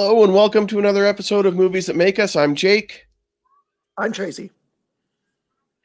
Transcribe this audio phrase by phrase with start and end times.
[0.00, 2.36] Hello and welcome to another episode of Movies That Make Us.
[2.36, 3.08] I'm Jake.
[3.96, 4.52] I'm Tracy.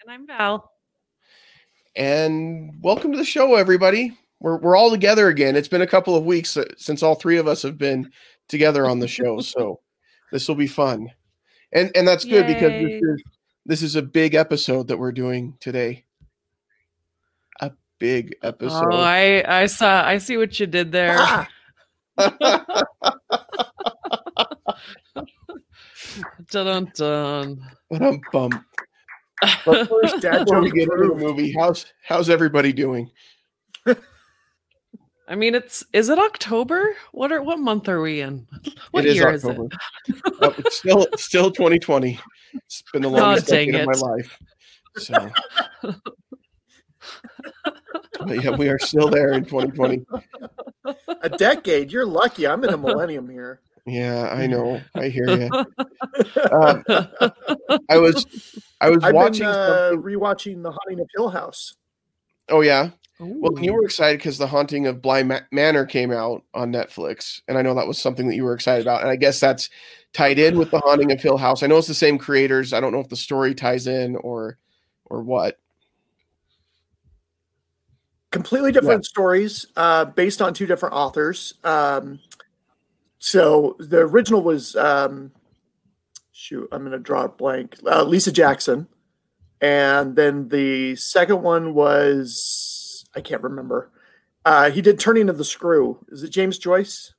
[0.04, 0.71] And I'm Val.
[1.95, 4.16] And welcome to the show, everybody.
[4.39, 5.55] We're, we're all together again.
[5.55, 8.12] It's been a couple of weeks uh, since all three of us have been
[8.48, 9.39] together on the show.
[9.41, 9.80] so
[10.31, 11.09] this will be fun.
[11.72, 13.23] And and that's good because this is,
[13.66, 16.05] this is a big episode that we're doing today.
[17.61, 18.94] A big episode.
[18.94, 21.48] Oh, I I saw I see what you did there.
[26.53, 27.71] dun dun dun.
[27.89, 28.66] Ba-dum bum.
[29.66, 33.11] But first, Dad before we get into the movie, how's how's everybody doing?
[35.27, 36.95] I mean, it's is it October?
[37.11, 38.47] What are what month are we in?
[38.91, 39.67] What it is year October.
[40.41, 42.17] Nope, it's still still 2020.
[42.53, 44.02] It's been the longest dang decade of my it.
[44.02, 44.39] life.
[44.97, 45.30] So,
[48.19, 50.06] but yeah, we are still there in 2020.
[51.22, 51.91] a decade.
[51.91, 52.47] You're lucky.
[52.47, 53.59] I'm in a millennium here.
[53.86, 54.81] Yeah, I know.
[54.95, 55.50] I hear you.
[56.52, 56.84] Um,
[57.90, 58.25] I was
[58.80, 59.45] I was I've watching.
[59.45, 61.75] been uh, rewatching The Haunting of Hill House.
[62.50, 62.92] oh yeah.
[63.20, 67.42] Well, you were excited because the Haunting of Bly Ma- Manor came out on Netflix,
[67.48, 69.02] and I know that was something that you were excited about.
[69.02, 69.70] And I guess that's
[70.14, 71.64] tied in with the Haunting of Hill House.
[71.64, 72.73] I know it's the same creators.
[72.73, 74.58] I don't know if the story ties in or
[75.06, 75.58] or what.
[78.31, 81.53] Completely different stories, uh, based on two different authors.
[81.64, 82.20] Um,
[83.23, 85.31] so the original was um,
[86.33, 86.67] shoot.
[86.73, 87.77] I'm going to draw a blank.
[87.89, 88.85] Uh, Lisa Jackson,
[89.61, 93.89] and then the second one was I can't remember.
[94.44, 96.05] Uh, he did Turning of the Screw.
[96.09, 97.13] Is it James Joyce?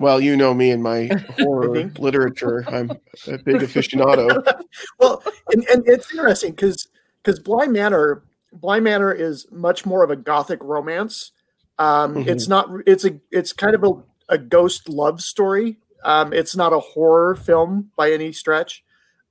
[0.00, 1.06] Well, you know me and my
[1.38, 2.64] horror literature.
[2.66, 4.44] I'm a big aficionado.
[4.98, 6.88] well, and, and it's interesting because
[7.22, 11.30] because Bly Manor, Bly Manor is much more of a gothic romance.
[11.78, 12.26] Um, Mhm.
[12.28, 12.70] It's not.
[12.86, 13.18] It's a.
[13.30, 13.92] It's kind of a,
[14.34, 15.78] a ghost love story.
[16.04, 18.84] Um, it's not a horror film by any stretch,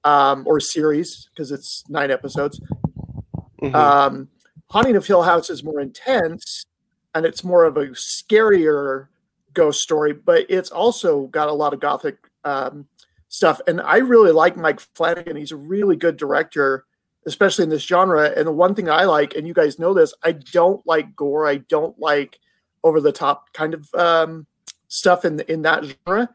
[0.03, 2.59] um, or series because it's nine episodes.
[3.61, 3.73] Mhm.
[3.73, 4.29] Um,
[4.69, 6.65] Haunting of Hill House is more intense,
[7.13, 9.07] and it's more of a scarier
[9.53, 12.87] ghost story, but it's also got a lot of gothic um,
[13.29, 13.61] stuff.
[13.67, 15.35] And I really like Mike Flanagan.
[15.37, 16.85] He's a really good director,
[17.25, 18.31] especially in this genre.
[18.35, 21.47] And the one thing I like, and you guys know this, I don't like gore.
[21.47, 22.39] I don't like
[22.83, 24.45] over the top kind of um,
[24.87, 26.29] stuff in in that genre.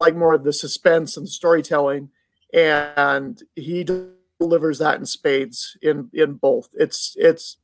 [0.00, 2.10] I like more of the suspense and storytelling.
[2.52, 3.86] And he
[4.38, 6.70] delivers that in spades in in both.
[6.74, 7.58] It's it's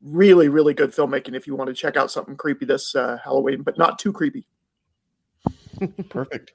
[0.00, 3.62] really really good filmmaking if you want to check out something creepy this uh, Halloween,
[3.62, 4.46] but not too creepy.
[6.08, 6.52] Perfect.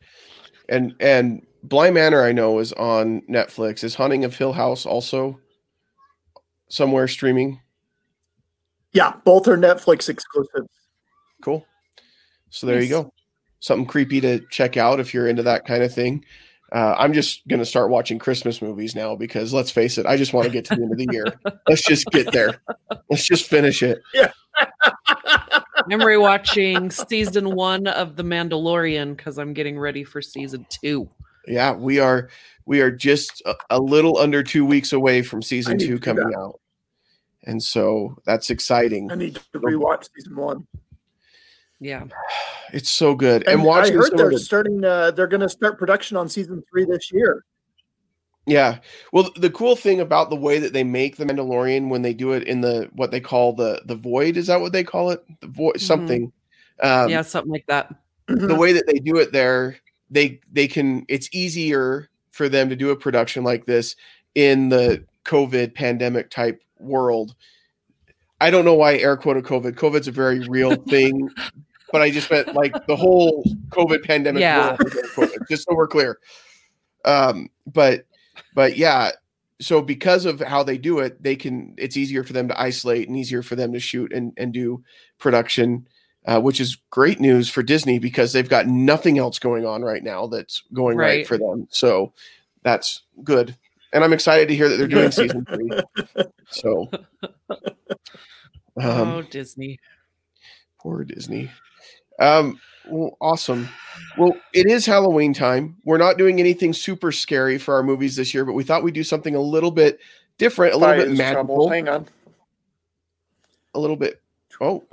[0.70, 3.84] And and Bly Manor, I know, is on Netflix.
[3.84, 5.40] Is Haunting of Hill House also
[6.70, 7.62] somewhere streaming?
[8.94, 10.70] Yeah, both are Netflix exclusives.
[11.42, 11.66] Cool.
[12.50, 13.14] So there you go.
[13.60, 16.24] Something creepy to check out if you're into that kind of thing.
[16.72, 20.18] Uh, I'm just going to start watching Christmas movies now because let's face it, I
[20.18, 21.26] just want to get to the end of the year.
[21.68, 22.62] Let's just get there.
[23.10, 24.02] Let's just finish it.
[25.90, 31.10] I'm rewatching season one of The Mandalorian because I'm getting ready for season two.
[31.48, 32.30] Yeah, we are
[32.68, 36.60] we are just a, a little under two weeks away from season two coming out,
[37.46, 39.12] and so that's exciting.
[39.12, 40.68] I need to rewatch season one.
[41.80, 42.04] Yeah.
[42.74, 43.44] It's so good.
[43.44, 44.84] And, And, watching I heard they're the- starting.
[44.84, 47.46] Uh, they're going to start production on season three this year.
[48.46, 48.80] Yeah.
[49.14, 52.34] Well, the cool thing about the way that they make the Mandalorian when they do
[52.34, 55.24] it in the what they call the the void is that what they call it?
[55.40, 55.80] The void Mhm.
[55.80, 56.32] something.
[56.84, 57.96] Um, yeah, something like that.
[58.28, 59.78] The way that they do it there,
[60.10, 61.06] they they can.
[61.08, 63.96] It's easier for them to do a production like this
[64.36, 67.36] in the COVID pandemic type world.
[68.40, 69.74] I don't know why air quoted COVID.
[69.74, 71.30] COVID's a very real thing,
[71.92, 74.78] but I just meant like the whole COVID pandemic Yeah.
[75.18, 75.32] world.
[75.50, 76.20] just so we're clear.
[77.04, 78.06] Um, but
[78.54, 79.12] but yeah,
[79.60, 81.74] so because of how they do it, they can.
[81.80, 84.84] It's easier for them to isolate and easier for them to shoot and and do
[85.18, 85.88] production,
[86.28, 90.04] uh, which is great news for Disney because they've got nothing else going on right
[90.04, 91.28] now that's going right, Right.
[91.28, 91.68] for them.
[91.72, 92.14] So
[92.64, 93.56] that's good,
[93.94, 95.70] and I'm excited to hear that they're doing season three.
[96.50, 96.90] So,
[97.50, 97.58] um,
[98.78, 99.80] oh, Disney.
[100.80, 101.50] Poor Disney.
[102.20, 102.60] Um,
[102.90, 103.68] well, awesome.
[104.18, 105.78] Well, it is Halloween time.
[105.84, 108.94] We're not doing anything super scary for our movies this year, but we thought we'd
[108.94, 110.00] do something a little bit
[110.38, 111.70] different, a little bit magical, trouble.
[111.70, 112.08] Hang on.
[113.74, 114.22] a little bit.
[114.62, 114.84] Oh,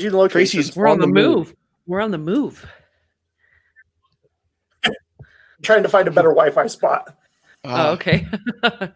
[0.00, 0.52] Gene locations.
[0.52, 1.36] Tracy's We're on, on the the move.
[1.48, 1.54] move.
[1.86, 2.66] We're on the move.
[5.62, 7.16] trying to find a better Wi-Fi spot.
[7.64, 8.26] Oh, uh, okay.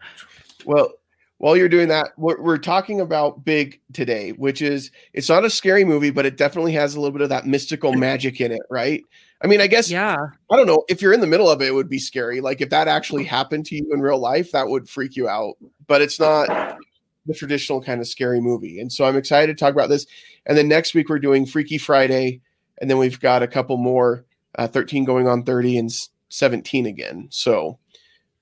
[0.65, 0.91] well,
[1.37, 5.49] while you're doing that, we're, we're talking about Big today, which is it's not a
[5.49, 8.61] scary movie, but it definitely has a little bit of that mystical magic in it,
[8.69, 9.03] right?
[9.43, 10.15] I mean, I guess Yeah.
[10.49, 12.41] I don't know if you're in the middle of it, it would be scary.
[12.41, 15.55] Like if that actually happened to you in real life, that would freak you out.
[15.87, 16.77] But it's not
[17.25, 18.79] the traditional kind of scary movie.
[18.79, 20.05] And so I'm excited to talk about this.
[20.45, 22.41] And then next week we're doing Freaky Friday,
[22.79, 24.25] and then we've got a couple more,
[24.55, 25.91] uh, 13 going on 30 and
[26.29, 27.27] 17 again.
[27.31, 27.79] So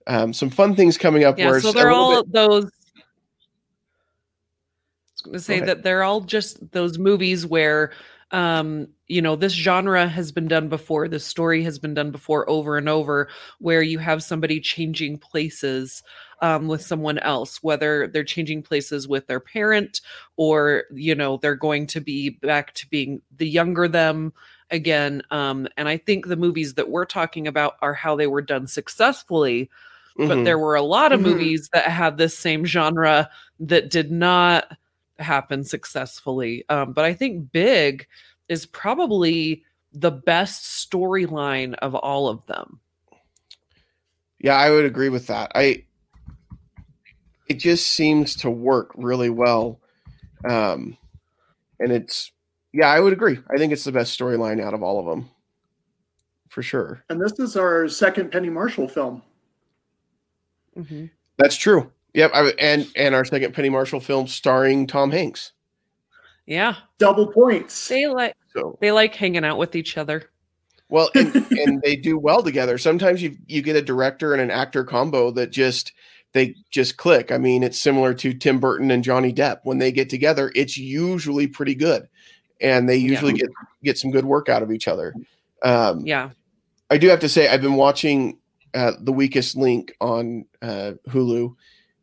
[0.08, 1.38] um, some fun things coming up.
[1.38, 1.58] Yeah.
[1.60, 2.66] So they're all bit- those.
[2.66, 2.70] I
[5.14, 7.92] was going to say that they're all just those movies where,
[8.32, 11.08] um, you know, this genre has been done before.
[11.08, 16.04] This story has been done before over and over, where you have somebody changing places
[16.44, 20.02] um, with someone else, whether they're changing places with their parent
[20.36, 24.34] or, you know, they're going to be back to being the younger them
[24.70, 25.24] again.
[25.32, 28.68] Um, and I think the movies that we're talking about are how they were done
[28.68, 29.70] successfully
[30.26, 30.46] but Mhm.
[30.46, 31.24] there were a lot of Mhm.
[31.24, 33.30] movies that had this same genre
[33.60, 34.78] that did not
[35.20, 36.66] happen successfully.
[36.70, 38.08] Um, but I think Big
[38.50, 42.80] is probably the best storyline of all of them.
[44.40, 45.52] Yeah, I would agree with that.
[45.56, 45.86] I
[47.48, 49.80] it just seems to work really well.
[50.48, 50.98] Um
[51.80, 52.32] and it's
[52.72, 53.40] yeah, I would agree.
[53.54, 55.30] I think it's the best storyline out of all of them.
[56.50, 57.04] For sure.
[57.10, 59.22] And this is our second Penny Marshall film.
[60.78, 61.10] Mhm.
[61.38, 61.92] That's true.
[62.14, 65.52] Yep, I, and and our second Penny Marshall film starring Tom Hanks.
[66.46, 67.88] Yeah, Double points.
[67.88, 70.30] they like So they like hanging out with each other.
[70.90, 72.78] well, and, and they do well together.
[72.78, 75.94] Sometimes you you get a director and an actor combo that just
[76.34, 77.32] they just click.
[77.32, 79.60] I mean, it's similar to Tim Burton and Johnny Depp.
[79.64, 82.08] When they get together, it's usually pretty good,
[82.60, 83.50] and they usually get
[83.84, 85.14] get some good work out of each other.
[85.62, 86.32] Um, Yeah,
[86.90, 88.40] I do have to say I've been watching
[88.74, 91.56] uh, the weakest link on uh, Hulu,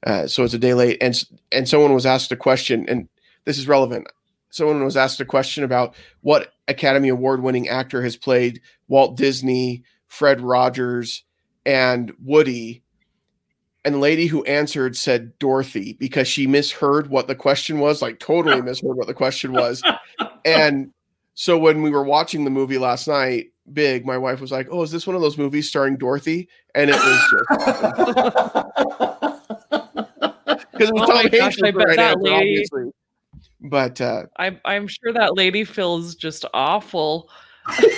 [0.06, 1.22] uh, so it's a day late, and
[1.52, 3.08] and someone was asked a question, and
[3.44, 4.06] this is relevant.
[4.50, 9.84] Someone was asked a question about what Academy Award winning actor has played Walt Disney,
[10.08, 11.24] Fred Rogers,
[11.64, 12.82] and Woody.
[13.84, 18.18] And the lady who answered said Dorothy because she misheard what the question was, like
[18.18, 19.82] totally misheard what the question was.
[20.44, 20.92] And
[21.34, 24.82] so when we were watching the movie last night, Big, my wife was like, "Oh,
[24.82, 27.44] is this one of those movies starring Dorothy?" And it was just
[30.72, 32.90] because it was Oh Tom Hanks gosh, I the bet right that answer, lady- obviously.
[33.62, 37.28] But uh, I, I'm sure that lady feels just awful.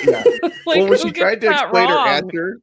[0.04, 0.22] yeah.
[0.42, 2.60] like, well, when she tried to that explain her answer,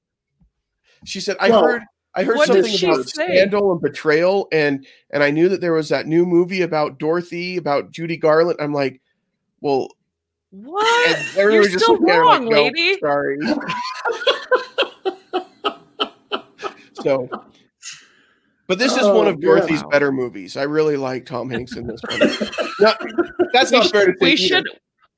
[1.05, 1.81] she said, "I Well, heard,
[2.19, 3.25] I heard what something about say?
[3.25, 7.57] scandal and betrayal, and and I knew that there was that new movie about Dorothy,
[7.57, 9.01] about Judy Garland." I'm like,
[9.61, 9.89] "Well,"
[10.51, 11.35] What?
[11.35, 12.99] You're still her like, wrong, "No, lady.
[12.99, 13.37] Sorry.
[17.01, 17.29] so,
[18.67, 19.89] but this is one Oh, of Dorothy's wow.
[19.89, 20.57] better movies.
[20.57, 22.19] I really like Tom Hanks in this one.
[22.81, 22.93] No,
[23.51, 24.37] that's not fair to we either.
[24.37, 24.65] should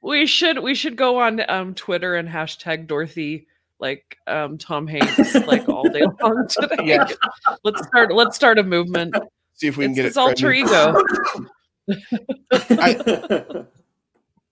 [0.02, 3.46] we should we should go on um twitter and hashtag dorothy
[3.82, 7.08] like um tom hanks like all day long today Yeah.
[7.64, 9.16] let's start let's start a movement
[9.56, 10.20] see if we can it's get his it.
[10.20, 10.68] alter trending.
[10.68, 11.04] ego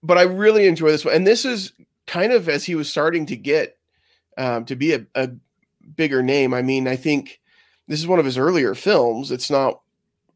[0.02, 1.14] but I really enjoy this one.
[1.14, 1.72] And this is
[2.06, 3.76] kind of as he was starting to get
[4.36, 5.30] um, to be a, a
[5.96, 6.54] bigger name.
[6.54, 7.40] I mean, I think
[7.88, 9.30] this is one of his earlier films.
[9.30, 9.80] It's not,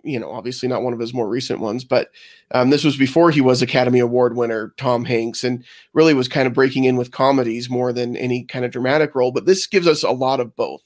[0.04, 2.10] you know, obviously not one of his more recent ones, but
[2.52, 6.46] um, this was before he was Academy Award winner, Tom Hanks, and really was kind
[6.46, 9.32] of breaking in with comedies more than any kind of dramatic role.
[9.32, 10.82] But this gives us a lot of both.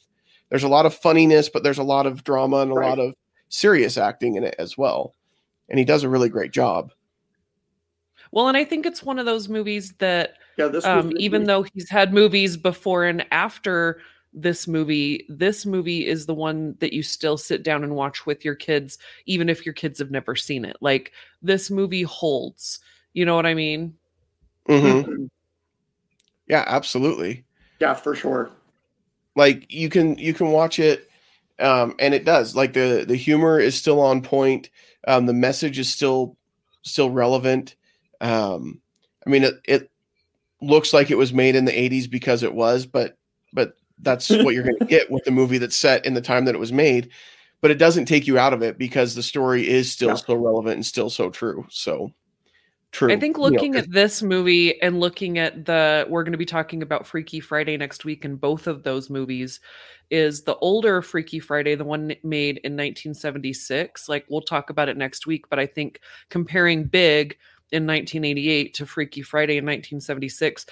[0.51, 2.89] There's a lot of funniness, but there's a lot of drama and a Right.
[2.89, 3.15] lot of
[3.49, 5.15] serious acting in it as well.
[5.69, 6.93] And he does a really great job.
[8.33, 11.45] well and i think it's one of those movies that yeah, this um written- even
[11.45, 14.01] though he's had movies before and after
[14.35, 18.45] this movie this movie is the one that you still sit down and watch with
[18.45, 20.77] your kids even if your kids have never seen it.
[20.81, 22.81] Like this movie holds.
[23.15, 23.95] You know what i mean?
[24.69, 25.31] Mhm.
[26.47, 27.45] Yeah, absolutely.
[27.81, 28.51] yeah, for sure.
[29.37, 31.09] like you can you can watch it
[31.61, 32.55] um and it does.
[32.57, 34.71] Like the the humor is still on point.
[35.07, 36.37] Um the message is still
[36.83, 37.77] still relevant.
[38.21, 38.81] Um
[39.27, 39.91] i mean it, it
[40.61, 43.17] looks like it was made in the 80s because it was but
[43.53, 46.45] but that's what you're going to get with the movie that's set in the time
[46.45, 47.11] that it was made
[47.61, 50.15] but it doesn't take you out of it because the story is still Yeah.
[50.15, 52.13] so relevant and still so true so
[52.93, 56.33] true I think You know, looking at this movie and looking at the we're going
[56.33, 59.61] to be talking about Freaky Friday next week and both of those movies
[60.11, 64.09] is the older Freaky Friday, the one made in 1976.
[64.09, 66.01] Like we'll talk about it next week, but I think
[66.31, 67.37] comparing Big
[67.73, 70.65] in 1988 to Freaky Friday in 1976,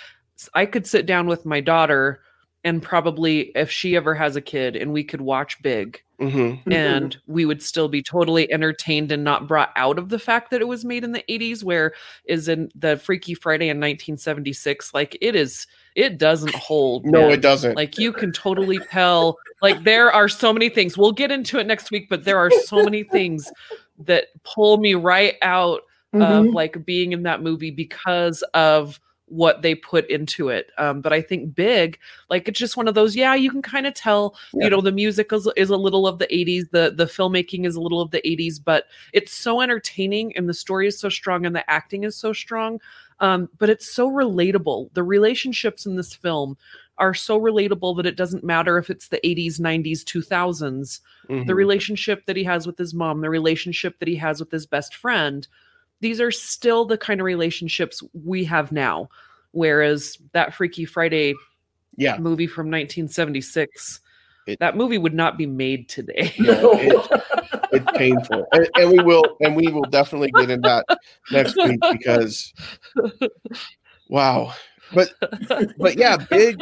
[0.54, 2.22] I could sit down with my daughter
[2.66, 6.72] and probably if she ever has a kid and we could watch Big Mm-hmm.
[6.72, 10.62] and we would still be totally entertained and not brought out of the fact that
[10.62, 11.92] it was made in the 80s where
[12.24, 17.32] is in the freaky friday in 1976 like it is it doesn't hold No, man.
[17.32, 17.76] it doesn't.
[17.76, 21.66] like you can totally tell like there are so many things we'll get into it
[21.66, 23.52] next week but there are so many things
[23.98, 25.82] that pull me right out
[26.14, 26.54] of Mhm.
[26.54, 31.20] like being in that movie because of what they put into it um but i
[31.20, 31.98] think big
[32.30, 34.64] like it's just one of those yeah you can kind of tell Yeah.
[34.64, 37.74] you know the music is, is a little of the 80s the the filmmaking is
[37.74, 41.44] a little of the 80s but it's so entertaining and the story is so strong
[41.44, 42.80] and the acting is so strong
[43.20, 46.56] um but it's so relatable the relationships in this film
[46.98, 51.56] are so relatable that it doesn't matter if it's the 80s 90s 2000s the Mhm.
[51.56, 54.94] relationship that he has with his mom, the relationship that he has with his best
[54.94, 55.46] friend,
[56.00, 59.08] these are still the kind of relationships we have now.
[59.52, 61.34] Whereas that Freaky Friday
[61.96, 62.18] yeah.
[62.18, 64.00] movie from 1976,
[64.46, 66.32] It- that movie would not be made today.
[66.38, 67.22] No, it-
[67.72, 70.84] it's painful, and, and we will, and we will definitely get in that
[71.32, 72.52] next week because,
[74.08, 74.52] wow.
[74.94, 75.14] But
[75.78, 76.60] but yeah, big.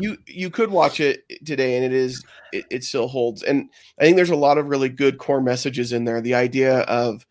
[0.00, 3.42] You you could watch it today, and it is it, it still holds.
[3.42, 6.20] And I think there's a lot of really good core messages in there.
[6.20, 7.26] The idea of,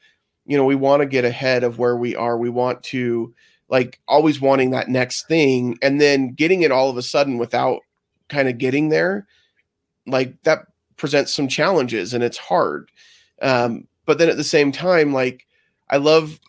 [0.45, 2.37] you know, we want to get ahead of where we are.
[2.37, 3.33] We want to
[3.69, 7.79] like always wanting that next thing, and then getting it all of a sudden without
[8.29, 9.27] kind of getting there.
[10.05, 10.65] Like that
[10.97, 12.91] presents some challenges, and it's hard.
[13.41, 15.47] Um, but then at the same time, like
[15.89, 16.39] I love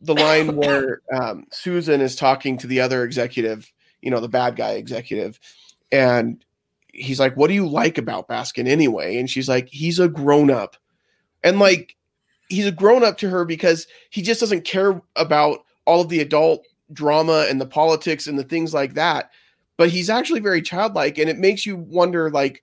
[0.00, 4.56] the line where um, Susan is talking to the other executive, you know, the bad
[4.56, 5.38] guy executive,
[5.92, 6.44] and
[6.92, 10.50] he's like, "What do you like about Baskin anyway?" And she's like, "He's a grown
[10.50, 10.76] up,"
[11.44, 11.94] and like
[12.48, 16.20] he's a grown up to her because he just doesn't care about all of the
[16.20, 19.30] adult drama and the politics and the things like that.
[19.76, 22.62] But he's actually very childlike, and it makes you wonder, like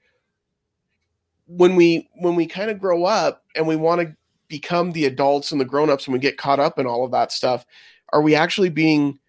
[1.48, 4.16] when we when we kind of grow up and we want to
[4.48, 7.32] become the adults and the grown-ups and we get caught up in all of that
[7.32, 7.66] stuff
[8.14, 9.20] are we actually being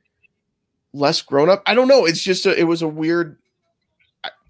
[0.92, 1.62] less grown up?
[1.66, 2.04] I don't know.
[2.04, 3.38] It's just a, it was a weird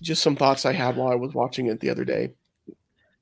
[0.03, 2.33] just some thoughts i had while i was watching it the other day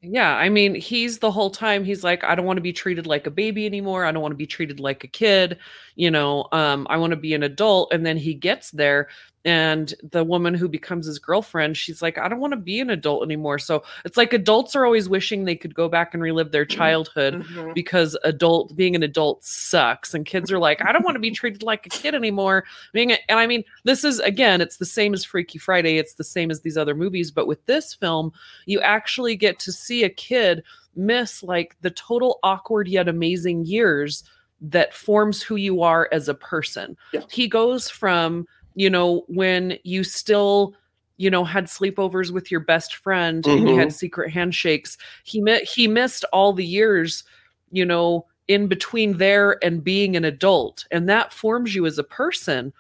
[0.06, 3.06] Yeah, I mean, he's the whole time he's like, I don't want to be treated
[3.06, 4.04] like a baby anymore.
[4.04, 5.58] I don't want to be treated like a kid.
[5.94, 7.90] You know, um, I want to be an adult.
[7.92, 9.08] And then he gets there,
[9.44, 12.88] and the woman who becomes his girlfriend, she's like, I don't want to be an
[12.90, 13.58] adult anymore.
[13.58, 17.34] So it's like adults are always wishing they could go back and relive their childhood
[17.44, 17.74] Mhm.
[17.74, 21.30] because adult being an adult sucks and kids are like i don't want to be
[21.30, 24.86] treated like a kid anymore being a, and i mean this is again it's the
[24.86, 28.32] same as freaky friday it's the same as these other movies but with this film
[28.66, 30.62] you actually get to see a kid
[30.96, 34.24] miss like the total awkward yet amazing years
[34.60, 37.20] that forms who you are as a person Yeah.
[37.30, 40.74] he goes from you know when you still
[41.16, 43.94] you know had sleepovers with your best friend and you had mm-hmm.
[43.94, 47.24] secret handshakes he mi- he missed all the years
[47.70, 52.04] you know in between there and being an adult and that forms you as a
[52.04, 52.72] person.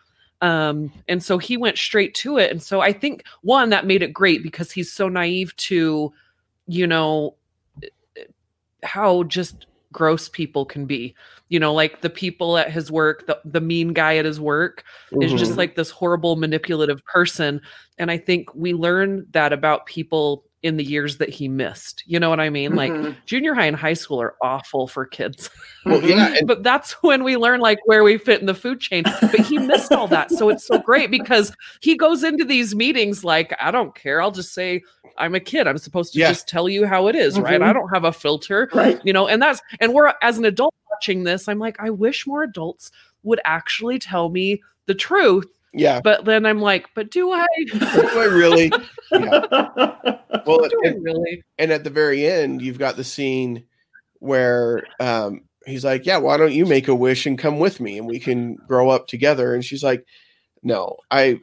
[0.42, 4.02] Um and so he went straight to it and so i think one that made
[4.02, 6.12] it great because he's so naive to
[6.66, 7.36] you know
[7.82, 8.24] eh, eh,
[8.82, 11.14] how just gross people can be
[11.48, 14.84] you know like the people at his work the, the mean guy at his work
[15.22, 15.58] is just Mhm.
[15.58, 17.60] like this horrible manipulative person
[17.98, 22.18] and i think we learn that about people in the years that he missed you
[22.18, 23.14] know what i mean like Mhm.
[23.26, 25.50] junior high and high school are awful for kids
[25.84, 28.80] well, yeah and but that's when we learn like where we fit in the food
[28.80, 32.74] chain but he missed all that so it's so great because he goes into these
[32.74, 34.82] meetings like i don't care i'll just say
[35.18, 36.28] i'm a kid i'm supposed to Yeah.
[36.30, 37.64] just tell you how it is, right Mhm.
[37.68, 38.98] i don't have a filter Right.
[39.04, 42.26] you know and that's and we're as an adult watching this i'm like i wish
[42.26, 42.90] more adults
[43.22, 46.00] would actually tell me the truth yeah.
[46.02, 47.46] But then i'm like but do i?
[47.66, 48.72] Do i really?
[50.46, 51.42] Well do I and, really?
[51.58, 53.64] and at the very end you've got the scene
[54.18, 57.96] where um he's like yeah why don't you make a wish and come with me
[57.98, 59.54] and we can grow up together?
[59.54, 60.04] And she's like
[60.62, 61.38] no i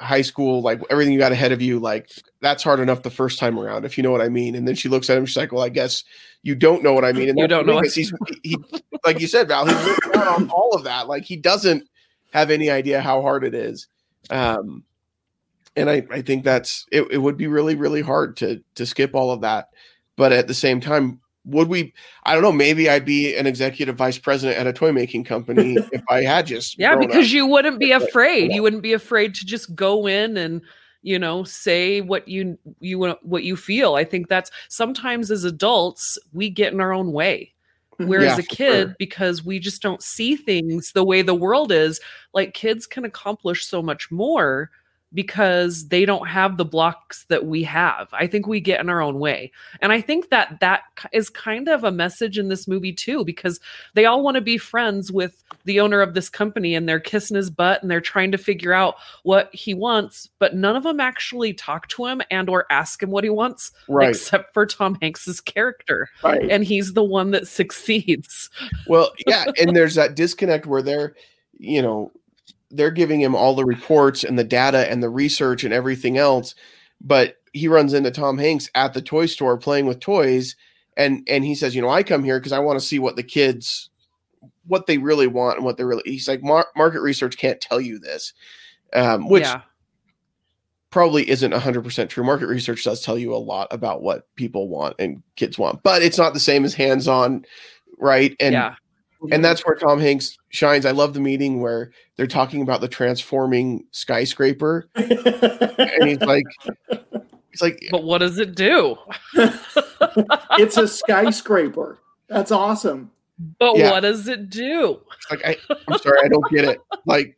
[0.00, 3.38] high school like everything you got ahead of you like that's hard enough the first
[3.38, 4.54] time around if you know what i mean.
[4.54, 6.04] And then she looks at him she's like well i guess
[6.42, 7.28] you don't know what i mean.
[7.28, 8.12] And You don't know is he's
[8.42, 8.56] he
[9.04, 11.88] like you said val he's on all of that like he doesn't
[12.34, 13.88] have any idea how hard it is.
[14.28, 14.84] Um
[15.76, 19.14] and i i think that's it, it would be really really hard to to skip
[19.14, 19.70] all of that.
[20.16, 21.92] But at the same time would we
[22.24, 25.76] i don't know maybe i'd be an executive vice president at a toy making company
[25.92, 27.32] if i had just yeah because up.
[27.32, 28.50] you wouldn't be afraid.
[28.50, 30.62] you wouldn't be afraid to just go in and
[31.04, 33.94] you know say what you you want what you feel.
[33.94, 37.53] I think that's sometimes as adults we get in our own way
[37.98, 38.96] whereas Yeah, a kid sure.
[38.98, 42.00] because we just don't see things the way the world is
[42.32, 44.70] like kids can accomplish so much more
[45.14, 48.08] because they don't have the blocks that we have.
[48.12, 49.52] I think we get in our own way.
[49.80, 53.60] And I think that that is kind of a message in this movie too because
[53.94, 57.36] they all want to be friends with the owner of this company and they're kissing
[57.36, 61.00] his butt and they're trying to figure out what he wants, but none of them
[61.00, 64.10] actually talk to him and or ask him what he wants Right.
[64.10, 66.08] except for Tom Hanks's character.
[66.22, 66.50] Right.
[66.50, 68.50] And he's the one that succeeds.
[68.88, 71.14] Well, yeah, and there's that disconnect where they're,
[71.58, 72.10] you know,
[72.74, 76.54] they're giving him all the reports and the data and the research and everything else,
[77.00, 80.56] but he runs into Tom Hanks at the toy store playing with toys,
[80.96, 83.16] and and he says, you know, I come here because I want to see what
[83.16, 83.90] the kids,
[84.66, 86.02] what they really want and what they really.
[86.04, 88.32] He's like, Mar- market research can't tell you this,
[88.92, 89.62] um, which yeah.
[90.90, 92.24] probably isn't 100% true.
[92.24, 96.02] Market research does tell you a lot about what people want and kids want, but
[96.02, 97.44] it's not the same as hands on,
[97.98, 98.34] right?
[98.40, 98.74] And yeah.
[99.30, 100.86] and that's where Tom Hanks shines.
[100.86, 106.44] I love the meeting where they're talking about the transforming skyscraper, and he's like,
[107.50, 108.96] he's like, But what does it do?
[109.34, 111.98] it's a skyscraper.
[112.28, 113.10] That's awesome.
[113.58, 113.90] But Yeah.
[113.90, 115.00] what does it do?
[115.30, 115.56] like I,
[115.88, 116.80] I'm sorry, I don't get it.
[117.04, 117.36] Like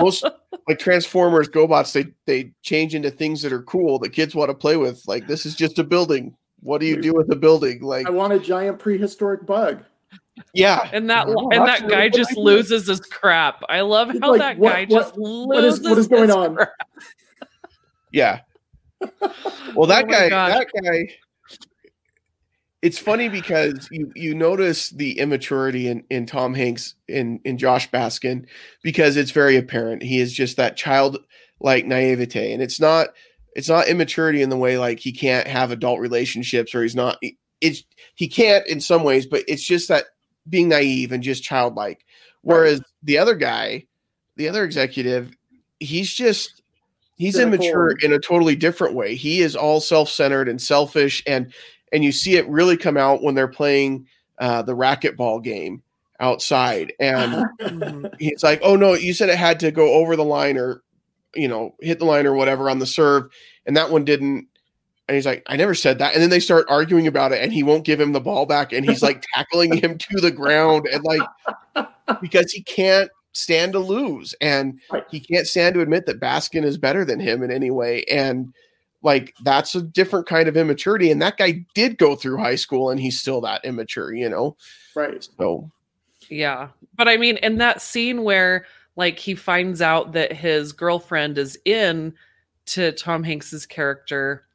[0.00, 0.24] most
[0.68, 4.54] like Transformers, GoBots, they they change into things that are cool that kids want to
[4.54, 5.02] play with.
[5.06, 6.36] Like this is just a building.
[6.60, 7.82] What do you do with a building?
[7.82, 9.84] Like I want a giant prehistoric bug.
[10.54, 12.42] Yeah, And that Oh, and that guy good just idea.
[12.44, 13.62] loses his crap.
[13.68, 16.22] I love how Like, that what- guy what- just what is- loses what is going
[16.26, 16.56] his on?
[16.56, 16.70] crap.
[18.12, 18.40] yeah.
[19.74, 20.52] Well, that Oh guy, gosh.
[20.52, 21.08] that guy.
[22.82, 27.90] It's funny because you you notice the immaturity in in Tom Hanks in in Josh
[27.90, 28.46] Baskin
[28.82, 30.02] because it's very apparent.
[30.02, 31.18] He is just that child
[31.60, 33.08] like naivete, and it's not
[33.54, 37.18] it's not immaturity in the way like he can't have adult relationships or he's not.
[37.60, 37.82] It's
[38.14, 40.04] he can't in some ways, but it's just that
[40.48, 42.04] being naive and just childlike.
[42.42, 43.86] Whereas the other guy,
[44.36, 45.32] the other executive,
[45.80, 46.62] he's just
[47.16, 49.14] he's Cynical immature in a totally different way.
[49.14, 51.52] He is all self-centered and selfish and
[51.92, 54.06] and you see it really come out when they're playing
[54.38, 55.82] uh, the racquetball game
[56.20, 58.10] outside and Mhm.
[58.18, 60.82] he's like, "Oh no, you said it had to go over the line or
[61.34, 63.28] you know, hit the line or whatever on the serve
[63.66, 64.46] and that one didn't."
[65.08, 67.52] And he's like, "I never said that." And then they start arguing about it and
[67.52, 70.86] he won't give him the ball back and he's like tackling him to the ground
[70.86, 71.88] and like
[72.20, 76.78] because he can't stand to lose and he can't stand to admit that Baskin is
[76.78, 78.54] better than him in any way and
[79.02, 82.90] like that's a different kind of immaturity and that guy did go through high school
[82.90, 84.56] and he's still that immature, you know.
[84.94, 85.28] Right.
[85.38, 85.70] So
[86.30, 86.68] Yeah.
[86.96, 88.64] But I mean, in that scene where
[88.96, 92.14] like he finds out that his girlfriend is in
[92.66, 94.45] to Tom Hanks's character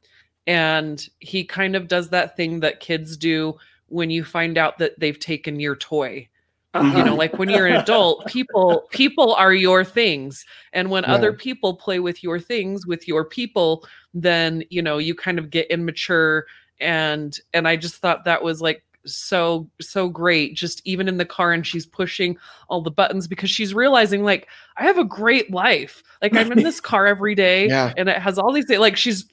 [0.46, 4.98] and he kind of does that thing that kids do when you find out that
[4.98, 6.28] they've taken your toy.
[6.74, 6.96] Uh-huh.
[6.96, 10.44] You know, like when you're an adult, people people are your things.
[10.72, 11.12] And when Yeah.
[11.12, 15.50] other people play with your things, with your people, then, you know, you kind of
[15.50, 16.46] get immature
[16.80, 21.24] and and I just thought that was like so so great just even in the
[21.24, 22.36] car and she's pushing
[22.68, 26.02] all the buttons because she's realizing like i have a great life.
[26.20, 27.92] Like i'm in this car every day Yeah.
[27.96, 29.24] and it has all these like she's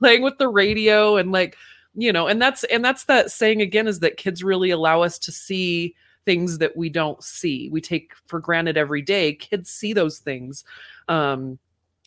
[0.00, 1.56] playing with the radio and like
[1.94, 5.18] you know and that's and that's that saying again is that kids really allow us
[5.18, 7.68] to see things that we don't see.
[7.70, 9.34] We take for granted every day.
[9.34, 10.64] Kids see those things.
[11.08, 11.58] Um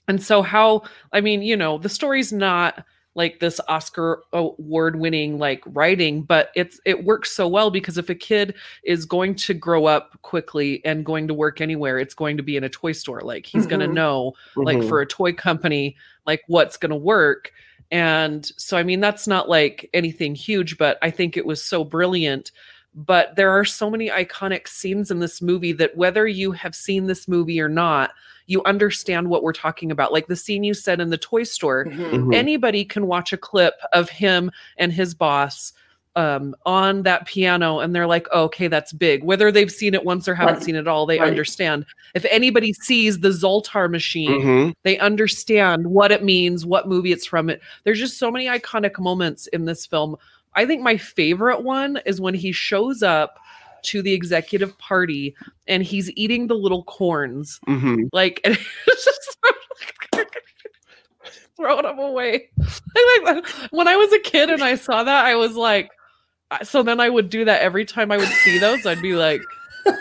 [0.08, 0.84] and so how
[1.14, 2.84] i mean you know the story's not
[3.18, 8.10] like this oscar award winning like writing but it's it works so well because if
[8.10, 8.54] a kid
[8.84, 12.56] is going to grow up quickly and going to work anywhere it's going to be
[12.56, 13.22] in a toy store.
[13.22, 14.88] Like he's going to know like mhm.
[14.88, 17.52] for a toy company like what's going to work.
[17.90, 21.84] And so i mean that's not like anything huge but i think it was so
[21.84, 22.52] brilliant.
[22.96, 27.06] But there are so many iconic scenes in this movie that whether you have seen
[27.06, 28.12] this movie or not
[28.48, 31.86] you understand what we're talking about like the scene you said in the toy store
[31.86, 32.12] Mhm.
[32.12, 32.36] Mhm.
[32.36, 35.74] anybody can watch a clip of him and his boss
[36.16, 40.04] um, on that piano and they're like oh, okay that's big whether they've seen it
[40.04, 40.64] once or haven't Right.
[40.64, 41.28] seen it all they Right.
[41.28, 44.74] understand if anybody sees the zoltar machine Mhm.
[44.84, 48.98] they understand what it means what movie it's from it there's just so many iconic
[48.98, 50.16] moments in this film
[50.56, 53.38] i think my favorite one is when he shows up
[53.84, 55.36] to the executive party
[55.68, 58.10] and he's eating the little corns Mhm.
[58.14, 59.38] like and it's just
[61.56, 63.68] throwing them away I like that.
[63.72, 65.90] when i was a kid and i saw that i was like
[66.64, 69.42] so then i would do that every time i would see those i'd be like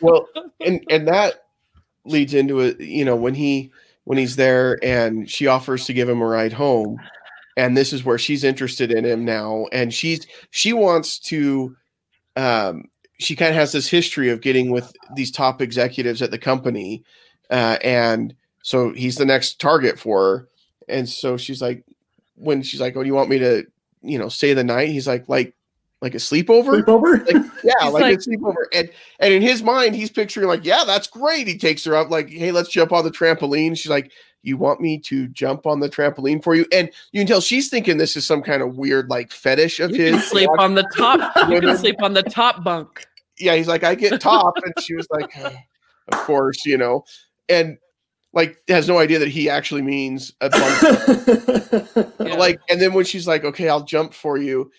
[0.00, 0.26] Well,
[0.64, 1.44] and and that
[2.06, 2.80] leads into it.
[2.80, 3.70] You know, when he
[4.04, 6.98] when he's there and she offers to give him a ride home,
[7.60, 11.76] and this is where she's interested in him now, and she's she wants to,
[12.34, 12.84] um,
[13.18, 17.04] she kind of has this history of getting with these top executives at the company,
[17.50, 20.48] uh, and so he's the next target for her.
[20.88, 21.84] And so she's like,
[22.34, 23.66] when she's like, "Oh, do you want me to,
[24.00, 25.54] you know, stay the night?" He's like, "Like,
[26.00, 27.26] like a sleepover." Sleepover?
[27.30, 27.49] Like,
[27.80, 28.64] yeah, like, like- a sleepover.
[28.72, 32.10] And and in his mind, he's picturing like, "Yeah, that's great." He takes her up,
[32.10, 35.80] like, "Hey, let's jump on the trampoline." She's like, "You want me to jump on
[35.80, 38.76] the trampoline for you?" And you can tell she's thinking this is some kind of
[38.76, 40.28] weird like fetish of You can his.
[40.28, 41.36] sleep on the top.
[41.50, 43.06] You can sleep on the top bunk.
[43.38, 44.54] yeah, he's like, I get top.
[44.64, 45.50] And she was like, "Uh,
[46.12, 47.04] of course, you know,
[47.48, 47.78] and
[48.32, 52.06] like has no idea that he actually means a bump.
[52.20, 52.34] Yeah.
[52.36, 54.70] like, and then when she's like, okay, I'll jump for you.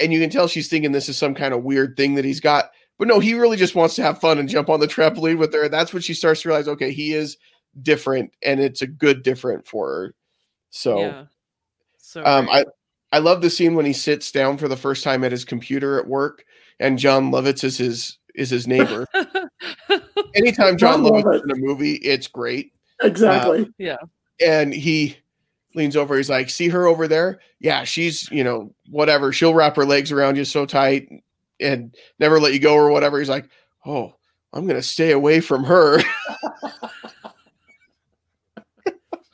[0.00, 2.40] And you can tell she's thinking this is some kind of weird thing that he's
[2.40, 2.70] got.
[2.98, 5.52] But no, he really just wants to have fun and jump on the trampoline with
[5.54, 5.64] her.
[5.64, 7.36] And that's when she starts to realize, okay, he is
[7.82, 10.14] different and it's a good different for her.
[10.70, 11.24] So yeah.
[11.98, 12.48] So um.
[12.50, 12.64] I
[13.12, 16.00] I love the scene when he sits down for the first time at his computer
[16.00, 16.44] at work,
[16.80, 19.06] and Jon Lovitz is his is his neighbor.
[20.34, 21.36] Anytime Jon Jon Lovitz Lovitz.
[21.36, 22.72] is in a movie, it's great.
[23.02, 23.72] exactly.
[23.78, 23.98] Yeah.
[24.44, 25.16] And he
[25.74, 26.16] leans over.
[26.16, 27.40] He's like, "See her over there?
[27.60, 29.32] Yeah, she's you know whatever.
[29.32, 31.08] She'll wrap her legs around you so tight
[31.60, 33.48] and never let you go or whatever." He's like,
[33.86, 34.14] "Oh,
[34.52, 36.00] I'm gonna stay away from her."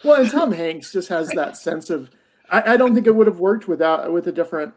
[0.02, 2.10] Well, and Tom Hanks just has that sense of.
[2.50, 4.72] I, I don't think it would have worked without with a different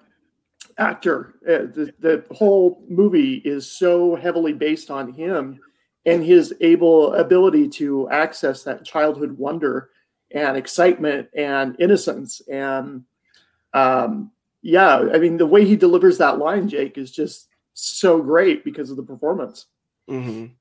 [0.78, 1.36] actor.
[1.48, 5.60] Uh, the, the whole movie is so heavily based on him
[6.06, 9.92] and his able ability to access that childhood wonder
[10.34, 13.04] and excitement and innocence and
[13.74, 18.64] um, yeah, I mean the way he delivers that line, Jake, is just so great
[18.64, 19.66] because of the performance.
[20.10, 20.52] Mhm.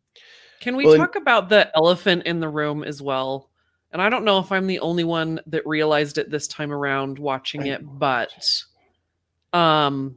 [0.60, 3.50] Can we Well, and- talk about the elephant in the room as well?
[3.92, 7.18] And I don't know if I'm the only one that realized it this time around
[7.18, 8.32] watching it, but
[9.52, 10.16] um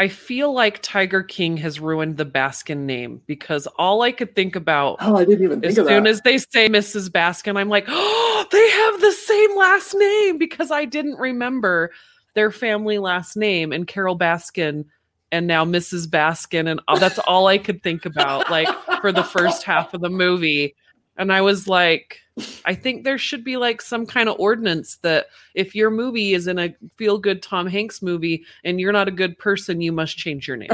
[0.00, 4.56] I feel like Tiger King has ruined the Baskin name because all I could think
[4.56, 6.06] about Oh, I didn't even as soon that.
[6.06, 7.10] as they say Mrs.
[7.10, 11.90] Baskin, I'm like, oh, they have the same last name because I didn't remember
[12.34, 14.86] their family last name and Carole Baskin
[15.32, 16.06] and now Mrs.
[16.06, 16.70] Baskin.
[16.70, 18.68] And all- that's all I could think about, like
[19.02, 20.74] for the first half of the movie.
[21.20, 22.18] And I was like,
[22.64, 26.46] I think there should be like some kind of ordinance that if your movie is
[26.46, 30.16] in a feel good Tom Hanks movie and you're not a good person, you must
[30.16, 30.70] change your name.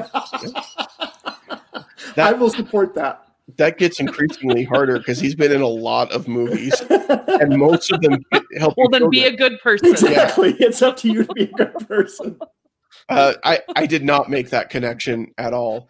[2.16, 3.24] I will support that.
[3.56, 8.00] That gets increasingly harder because he's been in a lot of movies, and most of
[8.00, 8.20] them
[8.56, 8.74] help.
[8.76, 9.34] Well, then feel be good.
[9.34, 9.90] a good person.
[9.90, 10.54] exactly.
[10.60, 12.38] It's up to you to be a good person.
[13.08, 15.88] Uh, I I did not make that connection at all.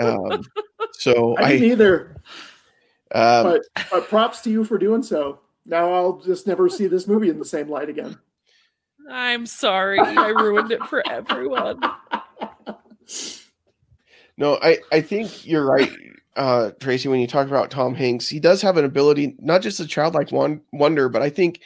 [0.00, 0.44] Um,
[0.92, 2.16] so I didn't I either,
[3.14, 5.40] um, but but props to you for doing so.
[5.66, 8.18] Now I'll just never see this movie in the same light again.
[9.10, 9.98] I'm sorry.
[9.98, 11.80] I ruined it for everyone.
[14.36, 15.90] no, I I think you're right,
[16.36, 17.08] uh, Tracy.
[17.08, 20.32] When you talk about Tom Hanks, he does have an ability, not just a childlike
[20.32, 21.60] one wonder, but I think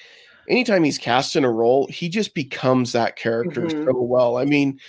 [0.48, 3.84] anytime he's cast in a role, he just becomes that character Mhm.
[3.84, 4.36] so well.
[4.36, 4.80] I mean.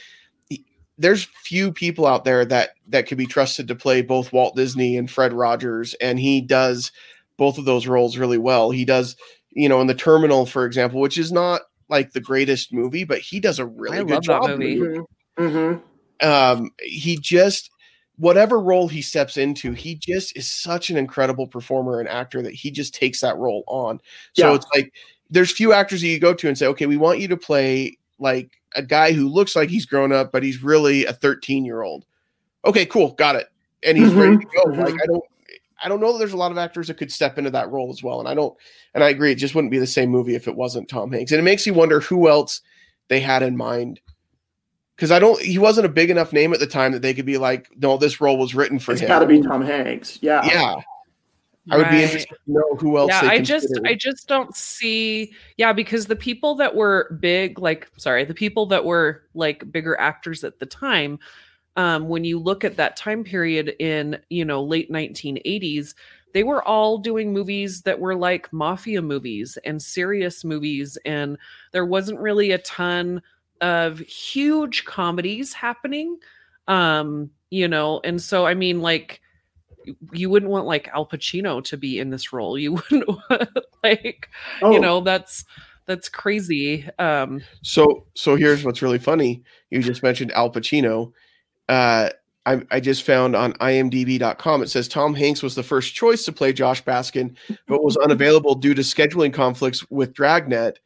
[0.97, 4.55] He- There's few people out there that that could be trusted to play both Walt
[4.55, 6.91] Disney and Fred Rogers, and he does
[7.37, 8.71] both of those roles really well.
[8.71, 9.15] He does,
[9.51, 13.19] you know, in the Terminal, for example, which is not like the greatest movie, but
[13.19, 14.49] he does a really I good love job.
[14.49, 14.99] in the movie.
[15.39, 16.27] Mm-hmm.
[16.27, 17.69] um he just
[18.17, 22.55] whatever role he steps into he just is such an incredible performer and actor that
[22.55, 24.01] he just takes that role on
[24.33, 24.55] so Yeah.
[24.55, 24.91] it's like
[25.29, 27.99] there's few actors that you go to and say okay we want you to play
[28.19, 31.81] like a guy who looks like he's grown up but he's really a 13 year
[31.81, 32.05] old
[32.65, 33.47] okay cool got it
[33.83, 34.77] and he's ready to go Mhm.
[34.85, 35.23] like i don't
[35.83, 37.89] i don't know that there's a lot of actors that could step into that role
[37.91, 38.55] as well and i don't
[38.93, 41.31] and i agree it just wouldn't be the same movie if it wasn't tom hanks
[41.31, 42.61] and it makes you wonder who else
[43.07, 43.99] they had in mind
[44.95, 45.39] because I don't.
[45.39, 47.97] He wasn't a big enough name at the time that they could be like, no,
[47.97, 49.07] this role was written for It's him.
[49.09, 50.17] got to be Tom Hanks.
[50.23, 50.43] Yeah.
[50.43, 50.73] Yeah,
[51.71, 53.09] I would be interested to know who else.
[53.09, 53.79] Yeah, I just.
[53.85, 58.65] I just don't see yeah, because the people that were big, like sorry, the people
[58.67, 61.19] that were like bigger actors at the time,
[61.75, 65.93] um, when you look at that time period in, you know, late 1980s,
[66.33, 71.37] they were all doing movies that were like mafia movies and serious movies and
[71.71, 73.21] there wasn't really a ton
[73.61, 76.17] of huge comedies happening
[76.67, 79.19] um you know and so i mean like
[80.13, 83.49] you wouldn't want like al pacino to be in this role you wouldn't want,
[83.83, 84.29] like
[84.61, 85.45] Oh, you know that's
[85.85, 89.41] that's crazy um So, so here's what's really funny.
[89.69, 91.13] You just mentioned Al Pacino.
[91.69, 92.09] Uh,
[92.45, 96.31] I, I just found on IMDb.com it says Tom Hanks was the first choice to
[96.31, 97.35] play Josh Baskin,
[97.67, 100.79] but was unavailable due to scheduling conflicts with Dragnet.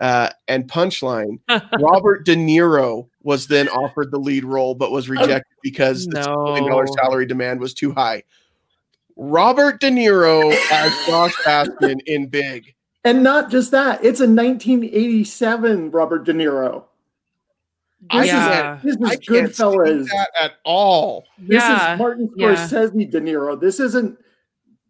[0.00, 1.40] Uh, and punchline:
[1.80, 6.68] Robert De Niro was then offered the lead role, but was rejected because the $2
[6.68, 8.22] million salary demand was too high.
[9.18, 12.74] Robert De Niro as Josh Baskin in Big.
[13.04, 16.84] And not just that, it's a 1987 Robert De Niro.
[18.10, 18.76] I This Yeah.
[18.76, 20.04] is this I is can't see Goodfellas.
[20.06, 21.24] that at all.
[21.38, 22.54] This Yeah, is Martin yeah.
[22.54, 23.60] Scorsese De Niro.
[23.60, 24.18] This isn't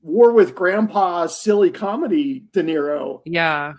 [0.03, 3.21] War with Grandpa silly comedy De Niro.
[3.25, 3.75] Yeah.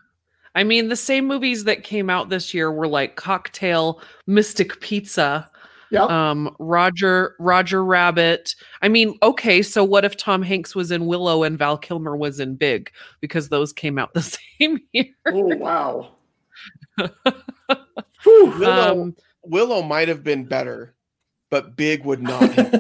[0.56, 5.50] I mean, the same movies that came out this year were like Cocktail, Mystic Pizza,
[5.92, 6.10] Yep.
[6.10, 8.56] um, Roger Roger Rabbit.
[8.82, 12.40] I mean, okay, so what if Tom Hanks was in Willow and Val Kilmer was
[12.40, 15.06] in Big because those came out the same year.
[15.28, 16.12] oh wow.
[18.24, 18.54] Whew.
[18.60, 20.94] Willow, Um, Willow might have been better,
[21.50, 22.42] but Big would not.
[22.54, 22.72] Have.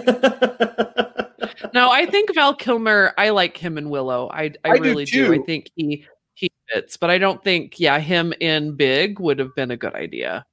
[1.73, 3.13] no, I think Val Kilmer.
[3.17, 4.29] I like him in Willow.
[4.31, 5.33] I I, I really do.
[5.33, 9.55] I think he he fits, but I don't think yeah him in Big would have
[9.55, 10.45] been a good idea.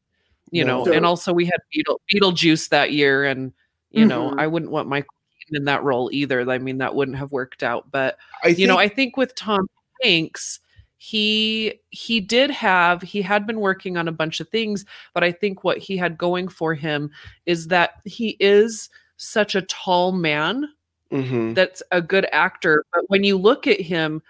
[0.50, 0.84] You No.
[0.84, 3.52] know, and also we had Beetle Beetlejuice that year, and
[3.90, 4.40] you know Mhm.
[4.40, 6.48] I wouldn't want Michael Keaton in that role either.
[6.50, 7.90] I mean that wouldn't have worked out.
[7.90, 9.68] But I think, you know, I think with Tom
[10.02, 10.60] Hanks,
[10.98, 15.32] he he did have he had been working on a bunch of things, but I
[15.32, 17.10] think what he had going for him
[17.46, 20.68] is that he is such a tall man
[21.10, 21.54] Mhm.
[21.54, 22.84] that's a good actor.
[22.92, 24.22] But when you look at him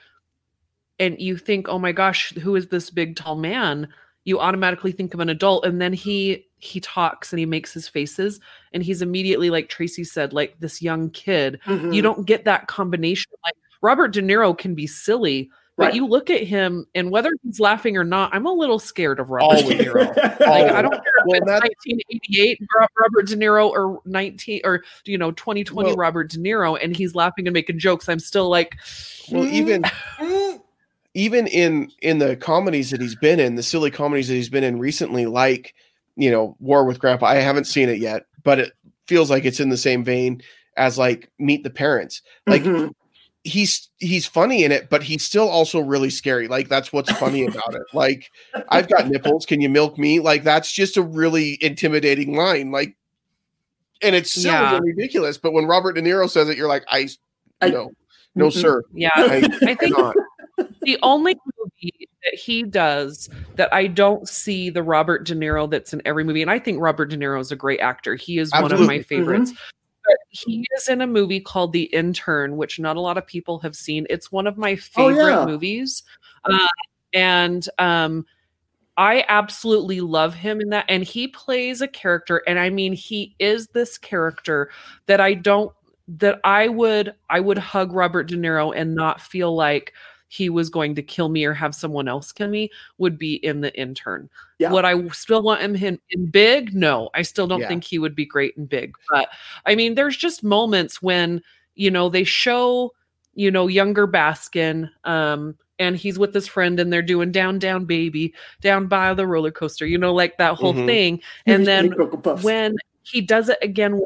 [0.99, 3.89] and you think, oh my gosh, who is this big tall man?
[4.27, 5.65] You automatically think of an adult.
[5.65, 8.41] And then he he talks and he makes his faces
[8.75, 11.59] and he's immediately like Tracy said, like this young kid.
[11.65, 11.95] Mhm.
[11.95, 13.31] You don't get that combination.
[13.45, 15.95] Like Robert De Niro can be silly, but Right.
[15.95, 19.29] you look at him and whether he's laughing or not, I'm a little scared of
[19.31, 19.79] Robert Always.
[19.79, 20.17] De Niro.
[20.17, 20.73] Like, Always.
[20.73, 22.61] I don't care if Well, it's that's- 1988
[22.99, 27.15] Robert De Niro or 19 or you know 2020 Well- Robert De Niro and he's
[27.15, 28.09] laughing and making jokes.
[28.09, 28.77] I'm still like,
[29.31, 29.85] Well, even
[31.17, 34.63] even in in the comedies that he's been in, the silly comedies that he's been
[34.65, 35.75] in recently, like
[36.15, 37.27] you know War with Grandpa.
[37.27, 38.73] I haven't seen it yet, but it
[39.07, 40.43] feels like it's in the same vein
[40.77, 42.21] as like Meet the Parents.
[42.47, 42.93] Like Mhm.
[43.45, 46.49] he's he's funny in it, but he's still also really scary.
[46.49, 47.83] Like that's what's funny about it.
[47.95, 48.31] Like
[48.69, 49.47] I've got nipples.
[49.47, 50.21] Can you milk me?
[50.21, 52.73] Like that's just a really intimidating line.
[52.73, 52.95] Like,
[54.03, 54.77] and it's silly Yeah.
[54.77, 55.39] and ridiculous.
[55.39, 57.09] But when Robert De Niro says it, you're like, I,
[57.63, 57.93] I- no,
[58.35, 58.53] no, Mm-mm.
[58.61, 58.83] sir.
[58.93, 59.09] yeah.
[59.17, 60.15] I, I think cannot.
[60.87, 65.93] The only movie that he does that I don't see the Robert De Niro that's
[65.93, 68.15] in every movie, and I think Robert De Niro is a great actor.
[68.15, 69.53] He is one of my favorites.
[70.07, 73.59] But he is in a movie called The Intern, which not a lot of people
[73.59, 74.07] have seen.
[74.09, 75.45] It's one of my Oh, favorite yeah.
[75.45, 76.05] movies.
[76.45, 76.69] Uh,
[77.13, 78.25] and um,
[78.97, 80.85] I absolutely love him in that.
[80.89, 84.71] And he plays a character, and I mean, he is this character
[85.07, 85.73] that I don't
[86.07, 89.93] that I would I would hug Robert De Niro and not feel like
[90.29, 93.61] he was going to kill me or have someone else kill me would be in
[93.61, 94.29] the intern.
[94.59, 94.71] Yeah.
[94.73, 96.75] Would I still want him in, in big?
[96.75, 97.69] No, I still don't Yeah.
[97.69, 98.95] think he would be great in big.
[99.11, 99.29] But
[99.67, 101.43] I mean, there's just moments when,
[101.75, 102.93] you know, they show,
[103.35, 107.85] you know, younger Baskin, um, and he's with his friend and they're doing down, down,
[107.85, 110.87] baby, down by the roller coaster, you know, like that whole Mhm.
[110.87, 111.23] thing.
[111.47, 111.93] And then
[112.43, 114.01] when he does it again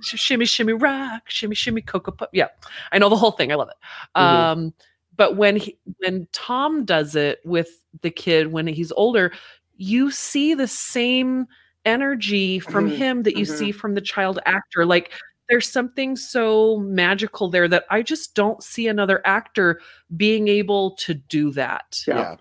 [0.00, 2.48] shimmy shimmy rock shimmy shimmy cocoa puff yeah
[2.90, 3.76] i know the whole thing i love it
[4.18, 4.20] Mhm.
[4.20, 4.74] um
[5.16, 7.68] but when he when tom does it with
[8.02, 9.32] the kid when he's older
[9.76, 11.46] you see the same
[11.84, 13.58] energy from Mhm, him that you mhm.
[13.58, 15.10] see from the child actor like
[15.48, 19.80] there's something so magical there that i just don't see another actor
[20.16, 22.16] being able to do that Yeah.
[22.18, 22.36] yeah.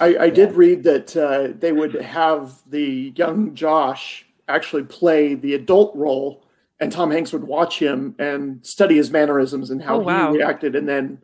[0.00, 5.52] I, I did read that uh, they would have the young Josh actually play the
[5.52, 6.42] adult role,
[6.80, 10.32] and Tom Hanks would watch him and study his mannerisms and how Oh, wow.
[10.32, 11.18] he reacted, and then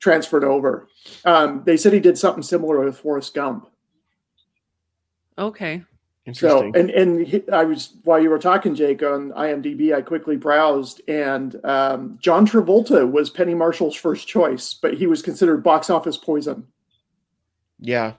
[0.00, 0.88] transferred over.
[1.24, 3.68] Um, they said he did something similar with Forrest Gump.
[5.38, 5.82] okay
[6.32, 10.36] So, and and he, I was while you were talking, Jake, on IMDb, I quickly
[10.36, 15.90] browsed, and um, John Travolta was Penny Marshall's first choice, but he was considered box
[15.90, 16.66] office poison.
[17.78, 18.14] yeah.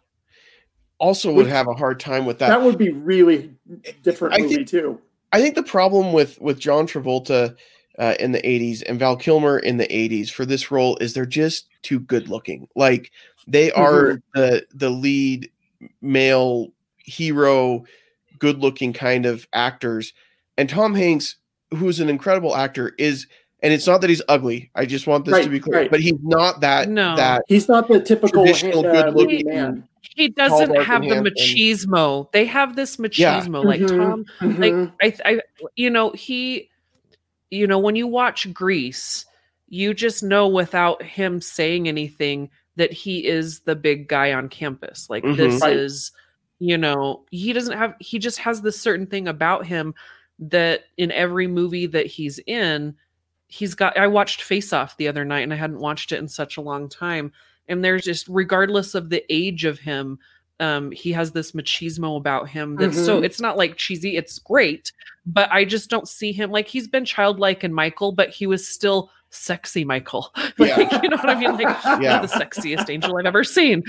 [1.00, 2.62] Also, would Which- have a hard time with That, that.
[2.62, 3.56] would be really
[4.04, 5.02] different I movie think- too.
[5.34, 7.56] I think the problem with with John Travolta
[8.01, 11.25] uh, in the '80s and Val Kilmer in the '80s for this role is they're
[11.25, 12.67] just too good looking.
[12.75, 13.11] Like
[13.47, 15.49] they are the the lead
[16.01, 17.85] male hero,
[18.39, 20.11] good looking kind of actors,
[20.57, 21.35] and Tom Hanks,
[21.71, 23.27] who's an incredible actor, is.
[23.63, 24.71] And it's not that he's ugly.
[24.73, 25.81] I just want this to be clear.
[25.81, 25.91] right.
[25.91, 27.15] But he's not that No.
[27.15, 29.87] that He's not the typical Traditional uh, good-looking man.
[30.17, 31.25] he doesn't have the handsome.
[31.25, 33.39] machismo they have this Yeah.
[33.39, 34.25] machismo like Mhm, tom
[34.57, 34.91] like mhm.
[35.03, 35.41] I, I
[35.75, 36.70] you know he
[37.51, 39.25] you know when you watch grease
[39.73, 45.09] you just know without him saying anything that he is the big guy on campus.
[45.09, 45.37] Like Mhm.
[45.37, 45.75] this Right.
[45.75, 46.11] is,
[46.59, 49.93] you know, he doesn't have he just has this certain thing about him
[50.39, 52.95] that in every movie that he's in,
[53.47, 56.27] he's got I watched Face Off the other night and I hadn't watched it in
[56.27, 57.31] such a long time.
[57.69, 60.19] And there's just regardless of the age of him,
[60.62, 63.26] um, he has this machismo about him that's so Mhm.
[63.26, 64.91] it's not like cheesy, it's great,
[65.26, 68.65] but I just don't see him like he's been childlike in Michael, but he was
[68.67, 70.32] still sexy Michael.
[70.58, 71.54] like, you know what I mean?
[71.54, 72.19] Like Yeah.
[72.21, 73.82] the sexiest angel I've ever seen.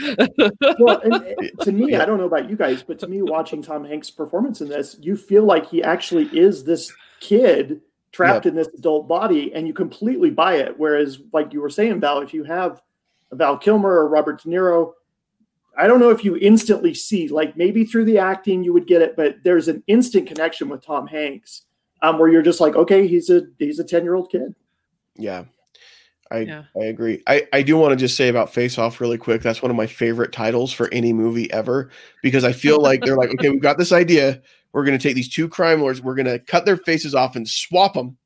[0.78, 3.60] well, and, and to me, I don't know about you guys, but to me, watching
[3.62, 7.80] Tom Hanks' performance in this, you feel like he actually is this kid
[8.12, 10.74] trapped in this adult body, and you completely buy it.
[10.78, 12.80] Whereas, like you were saying, Val, if you have
[13.32, 14.92] Val Kilmer or Robert De Niro,
[15.76, 19.02] I don't know if you instantly see, like maybe through the acting you would get
[19.02, 21.62] it, but there's an instant connection with Tom Hanks,
[22.02, 24.54] um, where you're just like, okay, he's a he's a ten year old kid.
[25.16, 25.44] Yeah.
[26.30, 26.64] I Yeah.
[26.80, 27.22] I agree.
[27.26, 29.42] I, I do want to just say about Face Off really quick.
[29.42, 31.90] That's one of my favorite titles for any movie ever
[32.22, 34.40] because I feel like they're like, okay, we've got this idea.
[34.72, 37.36] We're going to take these two crime lords, we're going to cut their faces off
[37.36, 38.16] and swap them.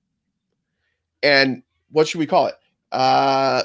[1.22, 2.54] And what should we call it?
[2.92, 3.64] Uh,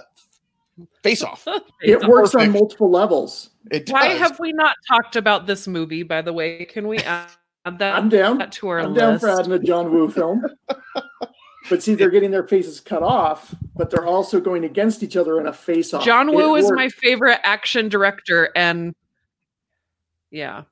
[1.03, 1.47] Face Off.
[1.83, 3.50] It works on multiple levels.
[3.71, 6.65] It Why have we not talked about this movie, by the way?
[6.65, 7.29] Can we add
[7.65, 8.37] that, I'm down.
[8.39, 8.99] that to our I'm list?
[8.99, 10.43] down for adding a John Woo film.
[11.69, 15.39] but see, they're getting their faces cut off, but they're also going against each other
[15.39, 16.03] in a face off.
[16.03, 18.93] John Woo is my favorite action director, and
[20.31, 20.63] yeah,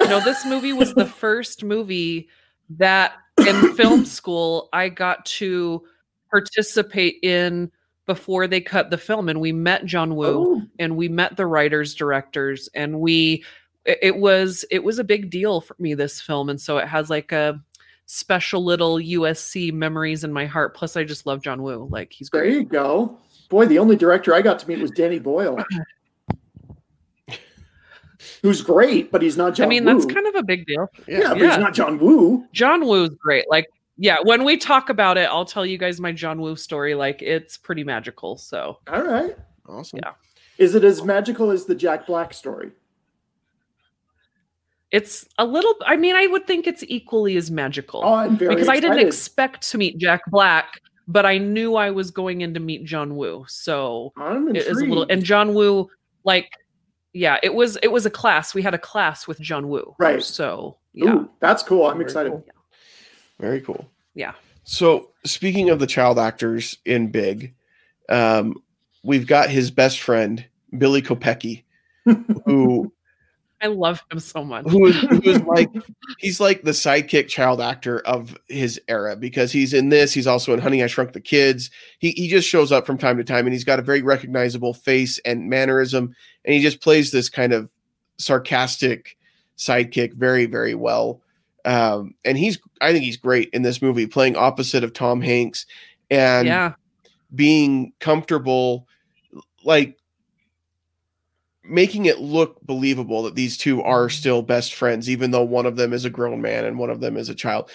[0.00, 2.28] no, this movie was the first movie
[2.70, 3.12] that
[3.46, 5.84] in film school I got to
[6.30, 7.70] participate in
[8.12, 11.46] before they cut the film, and we met John Woo Oh, and we met the
[11.46, 13.42] writers directors and we
[13.86, 17.08] it was it was a big deal for me this film and so it has
[17.08, 17.60] like a
[18.06, 22.28] special little usc memories in my heart plus i just love john woo like he's
[22.30, 23.18] there great you go.
[23.48, 25.62] Boy, the only director I got to meet was Danny Boyle.
[28.42, 29.92] Who's great, but he's not John i mean Woo.
[29.92, 31.48] that's kind of a big deal yeah, but yeah.
[31.48, 32.46] he's not John Woo.
[32.52, 33.66] john woo's great like
[33.98, 37.20] yeah when we talk about it i'll tell you guys my john woo story like
[37.22, 39.36] it's pretty magical so All right.
[39.68, 40.00] Awesome.
[40.02, 40.12] Yeah.
[40.58, 42.72] Is it as magical as the Jack Black story?
[44.90, 48.54] it's a little i mean i would think it's equally as magical Oh, I'm very
[48.54, 52.52] because I didn't expect to meet Jack Black, but I knew I was going in
[52.54, 53.44] to meet John Woo.
[53.48, 55.10] So I'm it is a little intrigued.
[55.12, 55.88] and John Woo,
[56.24, 56.50] like,
[57.12, 58.54] yeah, it was it was a class.
[58.54, 59.94] We had a class with John Woo.
[59.98, 60.22] Right.
[60.22, 61.14] So yeah.
[61.14, 61.86] Ooh, that's cool.
[61.86, 62.30] I'm Very excited.
[62.32, 62.44] cool.
[63.42, 63.90] Very cool.
[64.14, 64.34] Yeah.
[64.62, 67.52] So speaking of the child actors in Big,
[68.08, 68.54] um,
[69.02, 70.44] we've got his best friend
[70.78, 71.64] Billy Kopecki,
[72.46, 72.92] who
[73.60, 74.68] I love him so much.
[74.68, 75.68] who is, who is like
[76.18, 80.12] he's like the sidekick child actor of his era because he's in this.
[80.12, 81.68] He's also in Honey I Shrunk the Kids.
[81.98, 84.72] He he just shows up from time to time and he's got a very recognizable
[84.72, 87.72] face and mannerism, and he just plays this kind of
[88.18, 89.16] sarcastic
[89.58, 91.21] sidekick very very well.
[91.64, 95.66] Um, and he's I think he's great in this movie, playing opposite of Tom Hanks
[96.10, 96.74] and yeah.
[97.34, 98.86] being comfortable,
[99.64, 99.96] like
[101.64, 105.76] making it look believable that these two are still best friends, even though one of
[105.76, 107.70] them is a grown man and one of them is a child.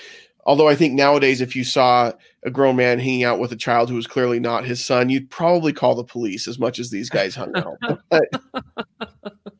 [0.46, 3.90] Although I think nowadays, if you saw a grown man hanging out with a child
[3.90, 7.10] who was clearly not his son, you'd probably call the police as much as these
[7.10, 7.78] guys hung out.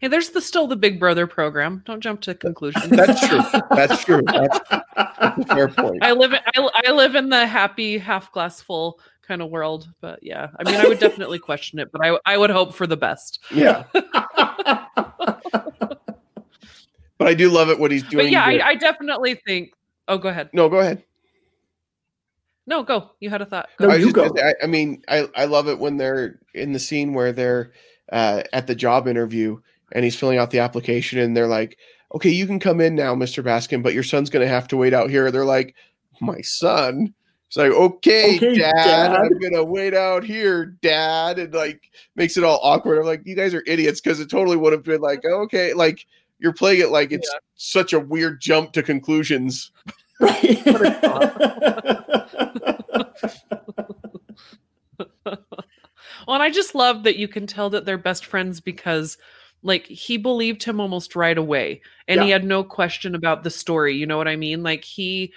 [0.00, 1.82] But Hey, there's the still the Big Brother program.
[1.84, 2.88] Don't jump to conclusions.
[2.90, 3.40] that's true.
[3.70, 4.22] That's true.
[4.26, 6.02] That's, that's a fair point.
[6.02, 9.88] I live in I, I live in the happy half glass full kind of world,
[10.00, 10.48] but yeah.
[10.58, 13.40] I mean, I would definitely question it, but I I would hope for the best.
[13.52, 13.84] Yeah.
[17.18, 18.24] But I do love it what he's doing.
[18.24, 19.74] But yeah, I, I definitely think.
[20.08, 20.48] Oh, go ahead.
[20.54, 21.04] no, go ahead.
[22.66, 23.10] No, go.
[23.20, 23.68] You had a thought.
[23.78, 23.92] No, Go.
[23.92, 24.34] I, you just go.
[24.34, 27.72] say, I, I mean, I, I love it when they're in the scene where they're
[28.10, 29.60] uh, at the job interview
[29.92, 31.78] and he's filling out the application and they're like,
[32.14, 33.42] okay, you can come in now, Mr.
[33.42, 35.30] Baskin, but your son's going to have to wait out here.
[35.30, 35.74] They're like,
[36.20, 37.14] my son?
[37.48, 41.38] It's like, okay, Okay, dad, Dad." I'm going to wait out here, dad.
[41.38, 42.98] And like makes it all awkward.
[42.98, 46.06] I'm like, you guys are idiots because it totally would have been like, okay, like
[46.38, 49.72] you're playing it like it's such a weird jump to conclusions.
[50.20, 50.62] Right.
[56.26, 59.18] Well, and I just love that you can tell that they're best friends because
[59.62, 63.96] like he believed him almost right away and he had no question about the story,
[63.96, 64.62] you know what I mean?
[64.62, 65.32] Like he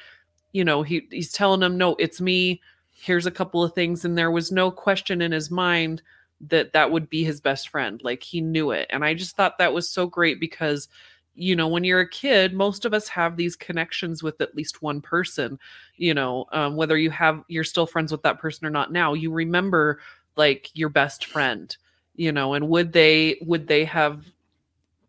[0.54, 2.62] you know, he he's telling him, "No, it's me.
[2.92, 6.02] Here's a couple of things." And there was no question in his mind
[6.42, 8.00] that that would be his best friend.
[8.04, 8.88] Like he knew it.
[8.92, 10.88] And I just thought that was so great because
[11.36, 14.84] you know, when you're a kid, most of us have these connections with at least
[14.84, 15.58] one person,
[15.98, 19.14] you know, um, whether you have you're still friends with that person or not now,
[19.14, 20.00] you remember
[20.36, 21.76] like your best friend
[22.16, 24.26] you know and would they would they have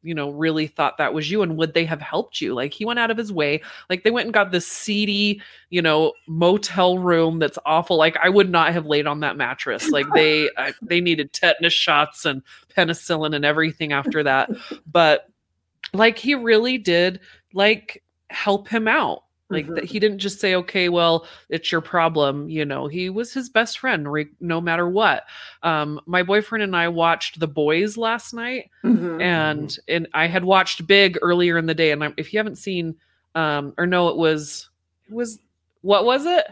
[0.02, 2.54] you know really thought that was you and would they have helped you?
[2.54, 3.62] Like he went out of his way.
[3.88, 5.40] Like they went and got this seedy
[5.70, 7.96] you know motel room that's awful.
[7.96, 9.88] Like i would not have laid on that mattress.
[9.90, 12.42] Like they I, they needed tetanus shots and
[12.76, 14.50] penicillin and everything after that.
[14.86, 15.28] But
[15.92, 17.20] like he really did
[17.52, 19.74] like help him out like Mhm.
[19.76, 23.48] that he didn't just say okay well it's your problem you know he was his
[23.48, 25.24] best friend re- no matter what
[25.62, 29.20] um my boyfriend and i watched the boys last night Mhm.
[29.22, 32.56] and and i had watched big earlier in the day and I, if you haven't
[32.56, 32.96] seen
[33.34, 34.70] um or no it was
[35.08, 35.38] it was
[35.82, 36.46] what was it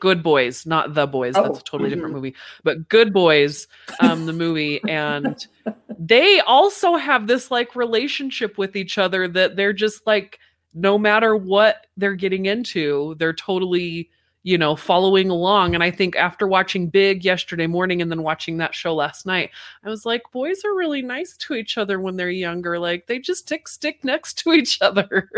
[0.00, 2.16] good boys not the boys that's Oh, a totally different mhm.
[2.16, 3.66] movie but good boys
[4.00, 5.46] um the movie and
[5.98, 10.38] they also have this like relationship with each other that they're just like
[10.74, 14.10] no matter what they're getting into they're totally
[14.42, 18.56] you know following along and i think after watching big yesterday morning and then watching
[18.58, 19.50] that show last night
[19.84, 23.18] i was like boys are really nice to each other when they're younger like they
[23.18, 25.28] just stick stick next to each other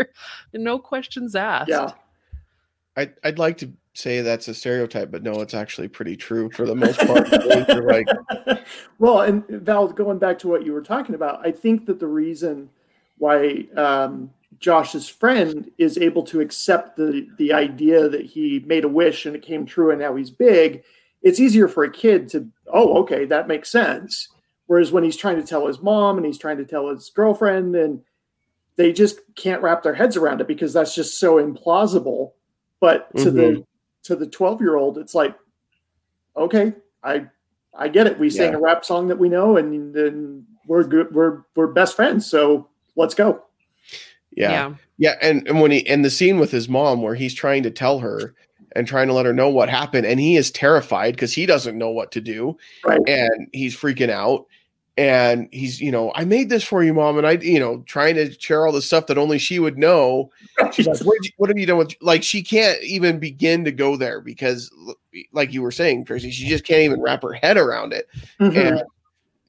[0.53, 1.91] and no questions asked yeah.
[2.97, 6.65] I'd, I'd like to say that's a stereotype, but no, it's actually pretty true for
[6.65, 7.31] the most part.
[7.85, 8.07] Like,
[8.99, 12.07] well, and Val, going back to what you were talking about, I think that the
[12.07, 12.69] reason
[13.17, 18.89] why um, Josh's friend is able to accept the the idea that he made a
[18.89, 20.83] wish and it came true and now he's big,
[21.21, 24.29] it's easier for a kid to, oh, okay, that makes sense.
[24.67, 27.75] Whereas when he's trying to tell his mom and he's trying to tell his girlfriend,
[27.75, 28.01] and
[28.77, 32.31] they just can't wrap their heads around it because that's just so implausible.
[32.79, 33.61] But to the mm-hmm.
[34.03, 35.35] to the twelve year old, it's like,
[36.37, 36.73] okay,
[37.03, 37.27] I
[37.77, 38.17] I get it.
[38.17, 41.13] We sang a rap song that we know, and then we're good.
[41.13, 42.25] We're we're best friends.
[42.25, 43.43] So let's go.
[44.35, 47.63] Yeah, yeah, and and when he and the scene with his mom where he's trying
[47.63, 48.33] to tell her
[48.75, 51.77] and trying to let her know what happened, and he is terrified because he doesn't
[51.77, 53.01] know what to do, Right.
[53.07, 54.45] and he's freaking out.
[54.97, 58.15] And he's, you know, I made this for you, mom, and I, you know, trying
[58.15, 60.29] to share all the stuff that only she would know.
[60.73, 61.95] She's like, what, what have you done with?
[62.01, 64.69] Like, she can't even begin to go there because,
[65.31, 68.09] like you were saying, Tracy, she just can't even wrap her head around it.
[68.41, 68.67] Mhm.
[68.67, 68.83] and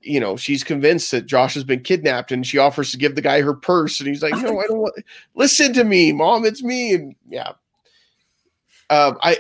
[0.03, 3.22] you know she's convinced that Josh has been kidnapped, and she offers to give the
[3.22, 4.94] guy her purse, and he's like, "No, I don't want.
[5.34, 6.44] Listen to me, mom.
[6.44, 7.53] It's me." And yeah,
[8.90, 9.38] um, I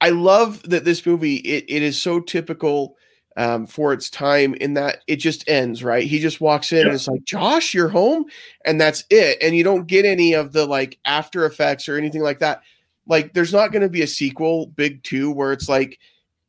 [0.00, 1.36] I love that this movie.
[1.36, 2.96] It, it is so typical
[3.36, 6.04] um, for its time in that it just ends right.
[6.06, 6.86] He just walks in Yeah.
[6.86, 8.26] and it's like, "Josh, you're home,"
[8.64, 9.38] and that's it.
[9.42, 12.62] And you don't get any of the like after effects or anything like that.
[13.06, 15.98] Like, there's not going to be a sequel, Big Two, where it's like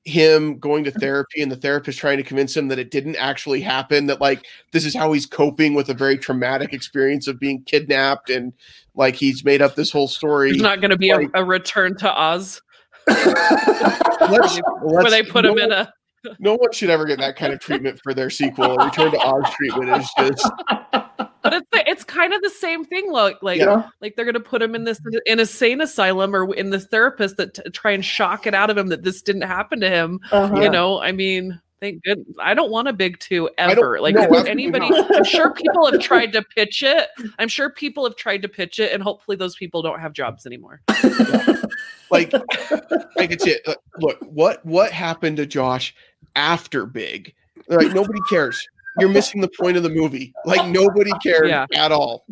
[0.05, 3.59] him going to therapy and the therapist trying to convince him that it didn't actually
[3.59, 7.63] happen that like this is how he's coping with a very traumatic experience of being
[7.63, 8.53] kidnapped and
[8.93, 11.43] like he's made up this whole story There's not going to be Like- a, a
[11.43, 12.61] return to Oz
[13.07, 15.91] Let's- where let's- they put no, him in a.
[16.39, 19.51] no one should ever get that kind of treatment for their sequel return to oz
[19.55, 20.51] treatment is just
[21.45, 23.11] But it's it's kind of the same thing.
[23.11, 23.89] Like like yeah.
[24.01, 26.87] like they're going to put him in this in a sane asylum or in this
[26.87, 29.89] therapist that t- try and shock it out of him that this didn't happen to
[29.89, 30.19] him.
[30.31, 30.59] Uh-huh.
[30.59, 31.61] You know, I mean.
[31.81, 32.25] Thank good.
[32.39, 33.99] I don't want a big two ever.
[33.99, 34.89] Like no, anybody.
[34.89, 37.09] I'm sure people have tried to pitch it.
[37.37, 40.45] I'm sure people have tried to pitch it, and hopefully those people don't have jobs
[40.45, 40.81] anymore.
[42.09, 43.67] like like it's it
[43.99, 45.93] look what what happened to josh
[46.35, 47.33] after big
[47.67, 48.65] like nobody cares
[48.99, 51.65] you're missing the point of the movie like nobody cared Yeah.
[51.73, 52.25] at all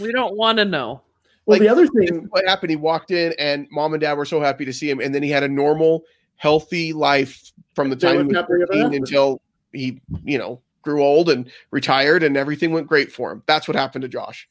[0.00, 1.02] We don't want to know.
[1.46, 4.24] Well, Like, the other thing, what happened he walked in and mom and dad were
[4.24, 6.02] so happy to see him and then he had a normal
[6.36, 8.96] healthy life from the time he was happily ever 13 after.
[8.96, 9.40] until
[9.72, 13.76] he you know grew old and retired and everything went great for him that's what
[13.76, 14.48] happened to josh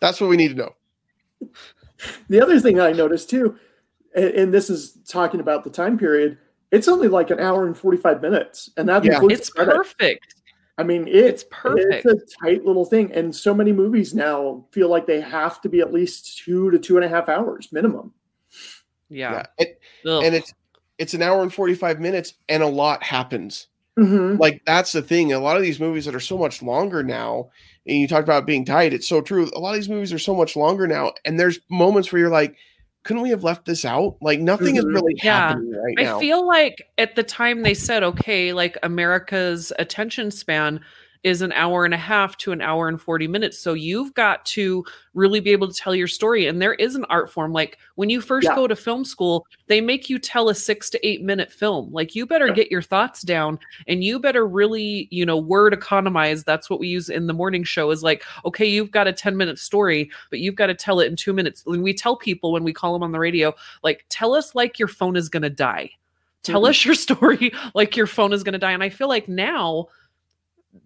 [0.00, 0.74] that's what we need to know
[2.28, 3.56] the other thing I noticed too,
[4.14, 6.38] and, and this is talking about the time period.
[6.70, 9.14] It's only like an hour and forty five minutes, and that Yeah.
[9.14, 9.76] includes It's credits.
[9.76, 10.34] perfect.
[10.76, 12.04] I mean, it, It's perfect.
[12.06, 15.68] It's a tight little thing, and so many movies now feel like they have to
[15.68, 18.12] be at least two to two and a half hours minimum.
[19.08, 19.44] Yeah.
[19.58, 19.68] And,
[20.08, 20.24] Ugh.
[20.24, 20.52] and it's
[20.98, 23.66] it's an hour and 45 minutes and a lot happens
[23.98, 24.38] Mhm.
[24.40, 27.50] like that's the thing a lot of these movies that are so much longer now
[27.86, 30.18] and you talked about being tight it's so true a lot of these movies are
[30.20, 32.56] so much longer now and there's moments where you're like
[33.04, 34.94] couldn't we have left this out like nothing is Mhm.
[34.94, 35.48] really Yeah.
[35.48, 40.30] happening right I now feel like at the time they said, okay, like America's attention
[40.30, 40.80] span
[41.24, 43.58] is an hour and a half to an hour and 40 minutes.
[43.58, 46.46] So you've got to really be able to tell your story.
[46.46, 47.50] And there is an art form.
[47.52, 48.54] Like when you first Yeah.
[48.54, 51.90] go to film school, they make you tell a six to eight minute film.
[51.92, 52.52] Like you better Yeah.
[52.54, 53.58] get your thoughts down
[53.88, 56.44] and you better really, you know, word economize.
[56.44, 59.36] That's what we use in the morning show is like, okay, you've got a 10
[59.36, 61.62] minute story, but you've got to tell it in two minutes.
[61.64, 64.78] When we tell people when we call them on the radio, like, tell us like
[64.78, 65.90] your phone is going to die
[66.42, 66.68] tell Mhm.
[66.68, 69.86] us your story like your phone is going to die and i feel like now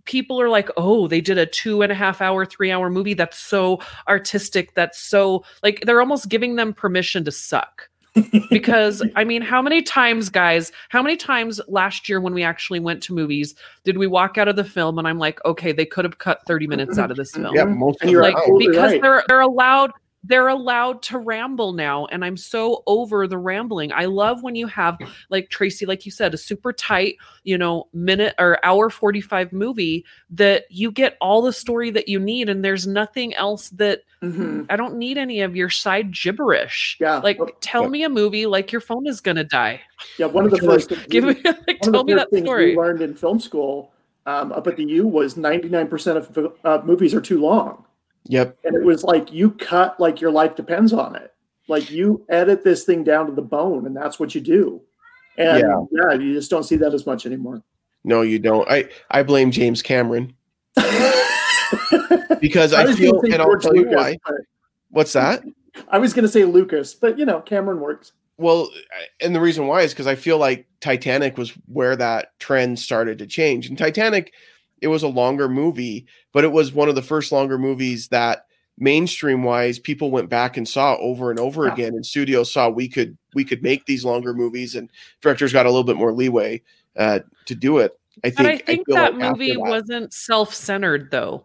[0.05, 3.15] people are like oh they did a two and a half hour three hour movie
[3.15, 3.79] that's so
[4.09, 7.89] artistic that's so like they're almost giving them permission to suck
[8.51, 12.81] because i mean how many times guys how many times last year when we actually
[12.81, 15.87] went to movies did we walk out of the film and i'm like okay they
[15.87, 18.35] could have cut 30 minutes out of this film Yeah, most And of you're like
[18.35, 18.59] time.
[18.59, 19.03] because right.
[19.03, 19.93] they're they're allowed
[20.29, 24.67] they're allowed to ramble now and i'm so over the rambling i love when you
[24.67, 24.97] have
[25.31, 30.05] like tracy like you said a super tight you know minute or hour 45 movie
[30.31, 34.67] that you get all the story that you need and there's nothing else that Mhm.
[34.69, 37.19] i don't need any of your side gibberish Yeah.
[37.19, 37.89] like tell yeah.
[37.89, 39.81] me a movie like your phone is gonna die
[40.19, 40.27] yeah.
[40.39, 43.41] One of the first give me like tell me that story we learned in film
[43.41, 43.93] school
[44.27, 47.87] um, up at the U was 99% of uh, movies are too long.
[48.29, 48.59] Yep.
[48.65, 51.33] And it was like you cut like your life depends on it.
[51.67, 54.81] Like you edit this thing down to the bone, and that's what you do.
[55.37, 55.85] And Yeah.
[55.91, 57.63] yeah, you just don't see that as much anymore.
[58.05, 58.69] No, you don't.
[58.71, 60.35] I I blame James Cameron
[62.41, 64.19] because I, was feel, and I'll tell you Lucas, why.
[64.91, 65.43] What's that?
[65.89, 68.13] I was going to say Lucas, but you know, Cameron works.
[68.37, 68.71] Well,
[69.21, 73.19] and the reason why is because I feel like Titanic was where that trend started
[73.19, 73.69] to change.
[73.69, 74.33] And Titanic,
[74.83, 78.47] it was a longer movie, but it was one of the first longer movies that
[78.79, 81.73] mainstream wise people went back and saw over and over Yeah.
[81.73, 84.89] again and studios saw we could we could make these longer movies and
[85.21, 86.63] directors got a little bit more leeway
[86.97, 90.13] uh to do it i think But I think feel that like movie that- wasn't
[90.13, 91.45] self-centered though.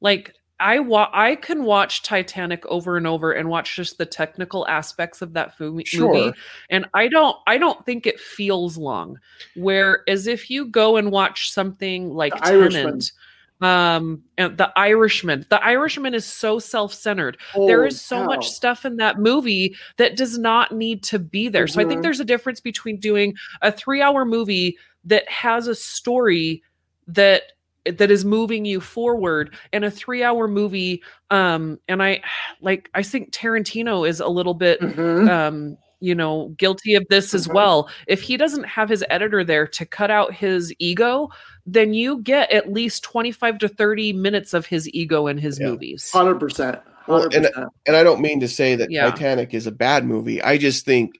[0.00, 4.66] Like I wa- I can watch Titanic over and over and watch just the technical
[4.68, 6.34] aspects of that movie Sure.
[6.70, 9.18] and I don't I don't think it feels long.
[9.54, 12.84] Whereas if you go and watch something like The Irishman.
[12.84, 13.12] Tenet
[13.60, 17.36] um and the irishman the irishman is so self-centered
[17.66, 21.66] there Holy so much stuff in that movie that does not need to be there.
[21.66, 22.02] So I think Mhm.
[22.04, 26.62] there's a difference between doing a 3-hour movie that has a story
[27.08, 27.42] that
[27.84, 32.22] that is moving you forward and a 3-hour movie um and I
[32.60, 35.28] like I think Tarantino is a little bit Mhm.
[35.30, 37.54] um you know guilty of this as Mhm.
[37.54, 41.28] well if he doesn't have his editor there to cut out his ego
[41.66, 45.66] then you get at least 25 to 30 minutes of his ego in his Yeah.
[45.68, 46.80] movies 100%.
[47.08, 47.68] Well, and- 100%.
[47.86, 49.10] and i don't mean to say that Yeah.
[49.10, 51.14] titanic is a bad movie i just think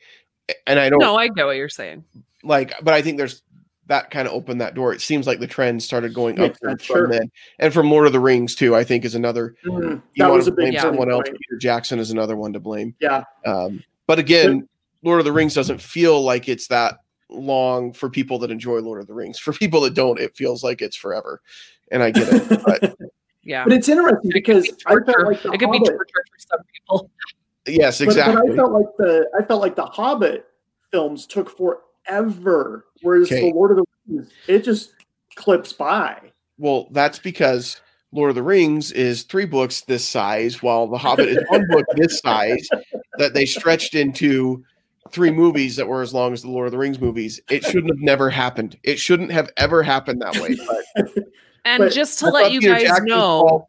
[0.66, 2.04] and i don't no i get what you're saying
[2.44, 3.42] like but i think there's
[3.89, 4.93] that kind of opened that door.
[4.93, 7.09] It seems like the trend started going Makes up sense, sure.
[7.09, 7.30] then.
[7.59, 10.45] And from lord of the rings too i think is another you That want was
[10.47, 10.82] to a big blame Yeah.
[10.82, 11.28] someone else.
[11.28, 11.39] Point.
[11.41, 12.95] peter jackson is another one to blame.
[13.01, 13.24] Yeah.
[13.47, 14.68] um, but again
[15.03, 16.99] lord of the rings doesn't feel like it's that
[17.30, 19.39] long for people that enjoy lord of the rings.
[19.39, 21.41] For people that don't it feels like it's forever.
[21.91, 22.95] And i get it but
[23.43, 23.64] yeah.
[23.64, 25.24] But it's interesting It could because be I felt torture.
[25.26, 27.11] like the it could be Hobbit, torture for some people.
[27.66, 30.45] Yes but, but I felt like the I felt like the Hobbit
[30.91, 31.49] films took
[32.09, 33.48] forever, whereas Okay.
[33.50, 34.92] the Lord of the Rings it just
[35.36, 36.18] clips by.
[36.59, 37.80] well that's because
[38.11, 41.84] lord of the rings is three books this size while the hobbit is one book
[41.94, 42.66] this size
[43.18, 44.64] that they stretched into
[45.12, 47.90] three movies that were as long as the lord of the rings movies it shouldn't
[47.92, 50.56] have never happened it shouldn't have ever happened that way
[50.96, 51.24] but
[51.66, 53.66] and But just to I let you Peter guys Jackson's know fault-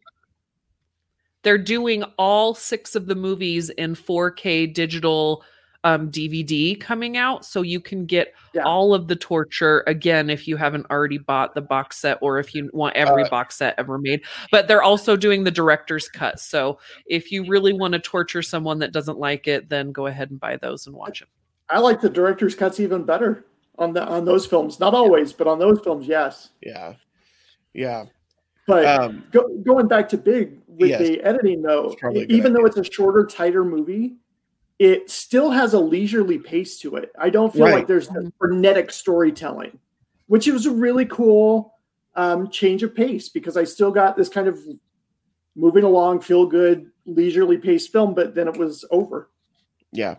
[1.43, 5.43] they're doing all six of the movies in 4k digital
[5.85, 8.63] um, dvd coming out so you can get Yeah.
[8.63, 12.53] all of the torture again if you haven't already bought the box set or if
[12.53, 14.21] you want every Uh, box set ever made
[14.51, 18.79] but they're also doing the director's cut so if you really want to torture someone
[18.79, 21.29] that doesn't like it then go ahead and buy those and watch them.
[21.69, 23.45] I like the director's cuts even better
[23.77, 24.79] on the on those films.
[24.79, 26.49] Not always, but on those films, yes.
[26.61, 26.95] yeah
[27.73, 28.05] yeah
[28.67, 30.99] But um go, going back to Big with Yes.
[30.99, 34.15] the editing though, It's probably a good even though it's a shorter, tighter movie,
[34.79, 37.11] it still has a leisurely pace to it.
[37.19, 37.75] I don't feel Right.
[37.75, 39.77] like there's the frenetic storytelling,
[40.27, 41.73] which was a really cool
[42.15, 44.57] um, change of pace because I still got this kind of
[45.55, 49.29] moving along, feel good, leisurely paced film, but then it was over.
[49.91, 50.15] Yeah,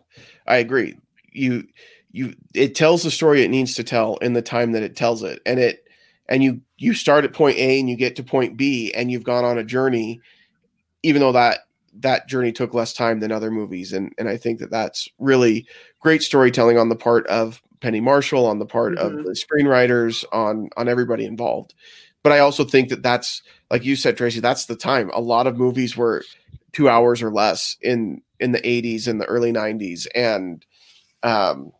[0.47, 0.99] I agree.
[1.33, 1.67] You
[2.13, 5.23] you it tells the story it needs to tell in the time that it tells
[5.23, 5.85] it, and it
[6.29, 9.25] and you you start at point A and you get to point B, and you've
[9.25, 10.21] gone on a journey,
[11.03, 11.61] even though that
[11.99, 15.67] that journey took less time than other movies, and and I think that that's really
[16.01, 18.99] great storytelling on the part of Penny Marshall, on the part Mhm.
[18.99, 21.75] of the screenwriters, on on everybody involved.
[22.23, 24.41] But I also think that that's like you said, Tracy.
[24.41, 25.11] That's the time.
[25.15, 26.23] A lot of movies were
[26.73, 30.65] two hours or less in in the 80s and the early 90s and
[31.23, 31.73] um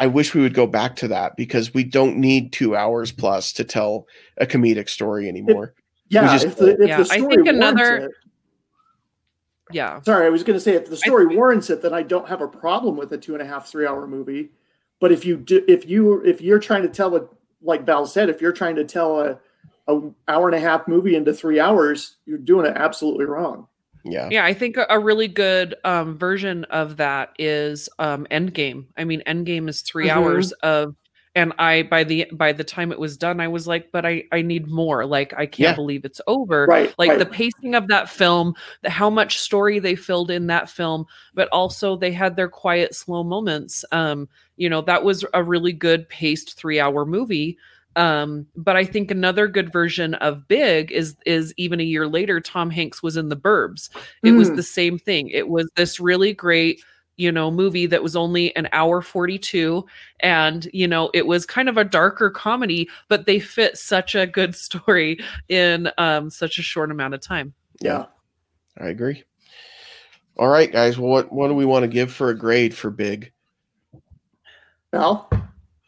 [0.00, 3.52] i wish we would go back to that because we don't need two hours plus
[3.52, 4.06] to tell
[4.38, 5.74] a comedic story anymore
[6.08, 8.10] Yeah, just- if the, if Yeah, the I story think another- it,
[9.72, 12.28] yeah Sorry, I was going to say if the story warrants it, then I don't
[12.28, 14.50] have a problem with a two and a half, three hour movie.
[15.00, 17.26] But if you do, if you if you're trying to tell a
[17.62, 19.38] like Val said, if you're trying to tell a
[19.88, 23.66] a hour and a half movie into three hours, you're doing it absolutely wrong.
[24.04, 24.28] Yeah.
[24.30, 28.86] Yeah, I think a, a really good um, version of that is um, Endgame.
[28.98, 30.10] I mean, Endgame is 3 Mhm.
[30.10, 30.94] hours of,
[31.34, 34.24] and I by the by the time it was done, I was like, but I
[34.32, 35.04] I need more.
[35.06, 35.74] Like I can't Yeah.
[35.74, 36.66] believe it's over.
[36.66, 36.94] Right.
[36.98, 37.18] Like right.
[37.18, 41.48] the pacing of that film, the how much story they filled in that film, but
[41.50, 43.84] also they had their quiet, slow moments.
[43.92, 47.58] Um, you know, that was a really good paced three hour movie.
[47.96, 52.40] Um, but I think another good version of Big is is even a year later,
[52.40, 53.88] Tom Hanks was in the Burbs.
[54.24, 54.56] It was Mm.
[54.56, 55.28] the same thing.
[55.28, 56.82] It was this really great,
[57.16, 59.84] you know, movie that was only an hour 42
[60.20, 64.26] and, you know, it was kind of a darker comedy, but they fit such a
[64.26, 67.54] good story in um such a short amount of time.
[67.80, 68.06] yeah.
[68.76, 69.22] I agree.
[70.36, 70.98] All right, guys.
[70.98, 73.32] Well, what what do we want to give for a grade for Big?
[74.90, 75.30] Val?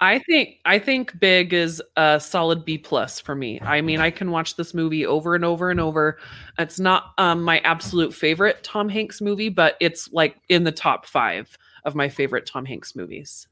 [0.00, 3.60] I think I think Big is a solid B plus for me.
[3.60, 6.18] I mean, I can watch this movie over and over and over.
[6.58, 11.06] It's not um, my absolute favorite Tom Hanks movie, but it's like in the top
[11.06, 13.48] five of my favorite Tom Hanks movies.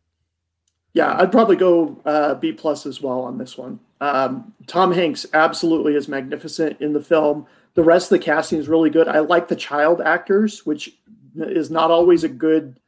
[0.92, 3.80] Yeah, I'd probably go uh, B plus as well on this one.
[4.00, 7.46] Um, Tom Hanks absolutely is magnificent in the film.
[7.74, 9.08] The rest of the casting is really good.
[9.08, 10.96] I like the child actors, which
[11.36, 12.78] is not always a good.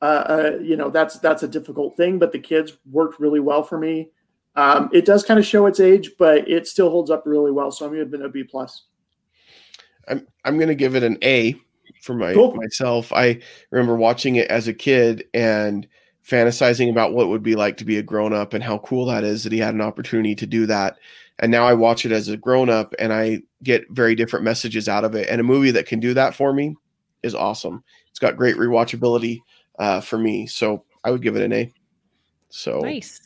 [0.00, 3.62] Uh, uh, you know, that's that's a difficult thing, but the kids worked really well
[3.62, 4.10] for me.
[4.54, 7.70] Um, it does kind of show its age, but it still holds up really well.
[7.70, 8.84] So I'm going to give it a B plus.
[10.08, 11.60] I'm I'm going to give it an A
[12.02, 12.54] for my Cool.
[12.54, 13.12] myself.
[13.12, 13.40] I
[13.70, 15.86] remember watching it as a kid and
[16.26, 19.06] fantasizing about what it would be like to be a grown up and how cool
[19.06, 20.98] that is that he had an opportunity to do that.
[21.38, 24.88] And now I watch it as a grown up and I get very different messages
[24.88, 25.28] out of it.
[25.28, 26.76] And a movie that can do that for me
[27.22, 27.82] is awesome.
[28.10, 29.38] It's got great rewatchability
[29.78, 31.72] uh, for me, so I would give it an A.
[32.50, 33.20] So Nice.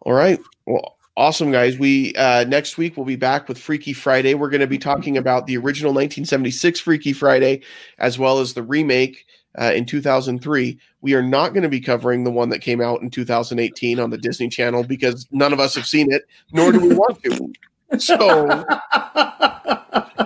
[0.00, 0.38] all right.
[0.66, 1.78] Well, awesome, guys.
[1.78, 4.34] We uh, next week we'll be back with Freaky Friday.
[4.34, 7.62] We're going to be talking about the original 1976 Freaky Friday
[7.98, 9.26] as well as the remake
[9.58, 10.78] uh, in 2003.
[11.00, 14.10] We are not going to be covering the one that came out in 2018 on
[14.10, 17.52] the Disney Channel because none of us have seen it, nor do we want to.
[17.98, 18.48] So,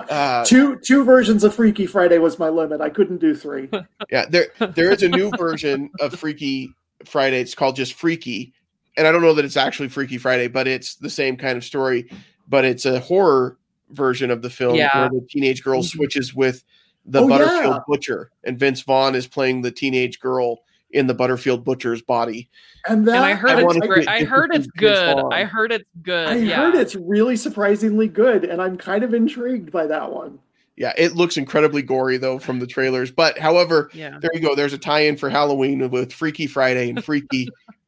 [0.09, 2.81] uh, two two versions of Freaky Friday was my limit.
[2.81, 3.69] I couldn't do three.
[4.11, 6.69] yeah, there there is a new version of Freaky
[7.05, 7.39] Friday.
[7.39, 8.53] It's called just Freaky,
[8.97, 11.63] and I don't know that it's actually Freaky Friday, but it's the same kind of
[11.63, 12.09] story.
[12.47, 13.57] But it's a horror
[13.91, 14.99] version of the film Yeah.
[14.99, 15.85] where the teenage girl Mhm.
[15.89, 16.63] switches with
[17.05, 17.79] the Oh, Butterfield yeah.
[17.87, 20.59] Butcher, and Vince Vaughn is playing the teenage girl
[20.93, 22.49] in the Butterfield Butcher's body.
[22.87, 24.07] And that and I heard I it's great.
[24.07, 25.17] I heard it's good.
[25.17, 25.33] Vaughn.
[25.33, 26.27] I heard it's good.
[26.27, 26.55] I yeah.
[26.57, 30.39] heard it's really surprisingly good, and I'm kind of intrigued by that one.
[30.77, 33.11] Yeah, it looks incredibly gory though from the trailers.
[33.11, 34.17] But however, Yeah.
[34.19, 34.55] there you go.
[34.55, 37.47] There's a tie-in for Halloween with Freaky Friday and Freaky.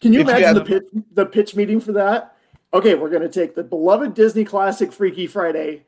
[0.00, 2.34] Can you If you imagine had- the pitch the pitch meeting for that?
[2.74, 5.84] Okay, we're going to take the beloved Disney classic Freaky Friday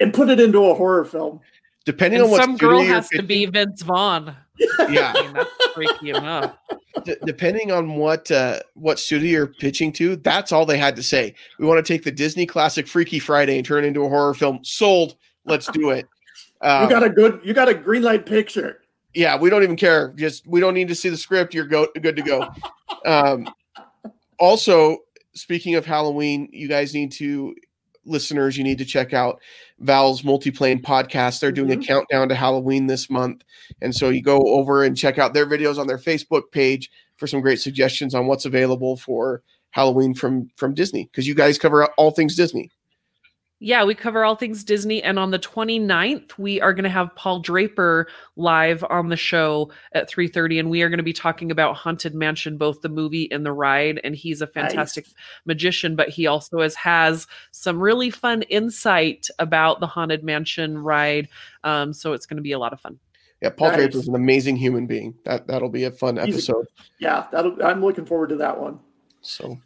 [0.00, 1.40] and put it into a horror film.
[1.84, 4.36] Depending And on what some studio girl you're has to be Vince Vaughn.
[4.90, 5.12] yeah.
[5.16, 6.54] I mean, that's freaky enough.
[7.04, 11.02] D- depending on what uh, what studio you're pitching to, that's all they had to
[11.02, 11.34] say.
[11.58, 14.34] We want to take the Disney classic Freaky Friday and turn it into a horror
[14.34, 14.60] film.
[14.62, 15.16] Sold.
[15.44, 16.06] Let's do it.
[16.60, 18.82] Um, you got a good, you got a green light picture.
[19.14, 20.12] yeah, we don't even care.
[20.16, 21.52] Just we don't need to see the script.
[21.54, 22.48] You're go- good to go.
[23.04, 23.48] Um,
[24.38, 24.98] also,
[25.34, 27.54] speaking of Halloween, you guys need to
[28.04, 29.40] listeners, you need to check out
[29.78, 31.40] Val's multiplane podcast.
[31.40, 31.82] They're doing a mm-hmm.
[31.82, 33.42] countdown to Halloween this month.
[33.80, 37.26] And so you go over and check out their videos on their Facebook page for
[37.26, 41.86] some great suggestions on what's available for Halloween from from Disney because you guys cover
[41.96, 42.70] all things Disney.
[43.64, 45.00] Yeah, we cover all things Disney.
[45.04, 49.70] And on the 29th, we are going to have Paul Draper live on the show
[49.92, 50.58] at 3.30.
[50.58, 53.52] And we are going to be talking about Haunted Mansion, both the movie and the
[53.52, 54.00] ride.
[54.02, 55.14] And he's a fantastic Nice.
[55.44, 61.28] magician, but he also has, has some really fun insight about the Haunted Mansion ride.
[61.62, 62.98] Um, so it's going to be a lot of fun.
[63.40, 63.76] Yeah, Paul Nice.
[63.76, 65.14] Draper is an amazing human being.
[65.24, 66.66] That that'll be a fun He's a- episode.
[66.98, 68.80] Yeah, that'll, I'm looking forward to that one.
[69.20, 69.58] So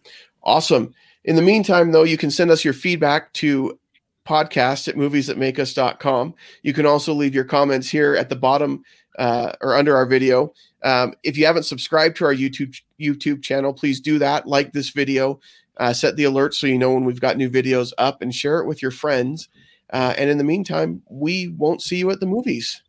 [0.42, 0.92] awesome.
[1.24, 3.78] In the meantime, though, you can send us your feedback to
[4.26, 6.34] podcast at moviesthatmakeus.com.
[6.62, 8.82] You can also leave your comments here at the bottom
[9.18, 10.52] uh, or under our video.
[10.82, 14.46] Um, if you haven't subscribed to our YouTube YouTube channel, please do that.
[14.46, 15.40] Like this video,
[15.78, 18.60] uh, set the alert so you know when we've got new videos up, and share
[18.60, 19.48] it with your friends.
[19.90, 22.82] Uh, and in the meantime, we won't see you at the movies.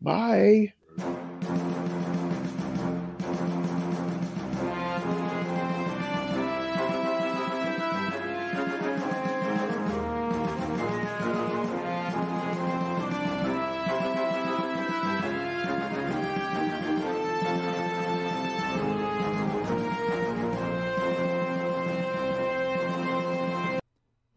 [0.00, 0.72] Bye.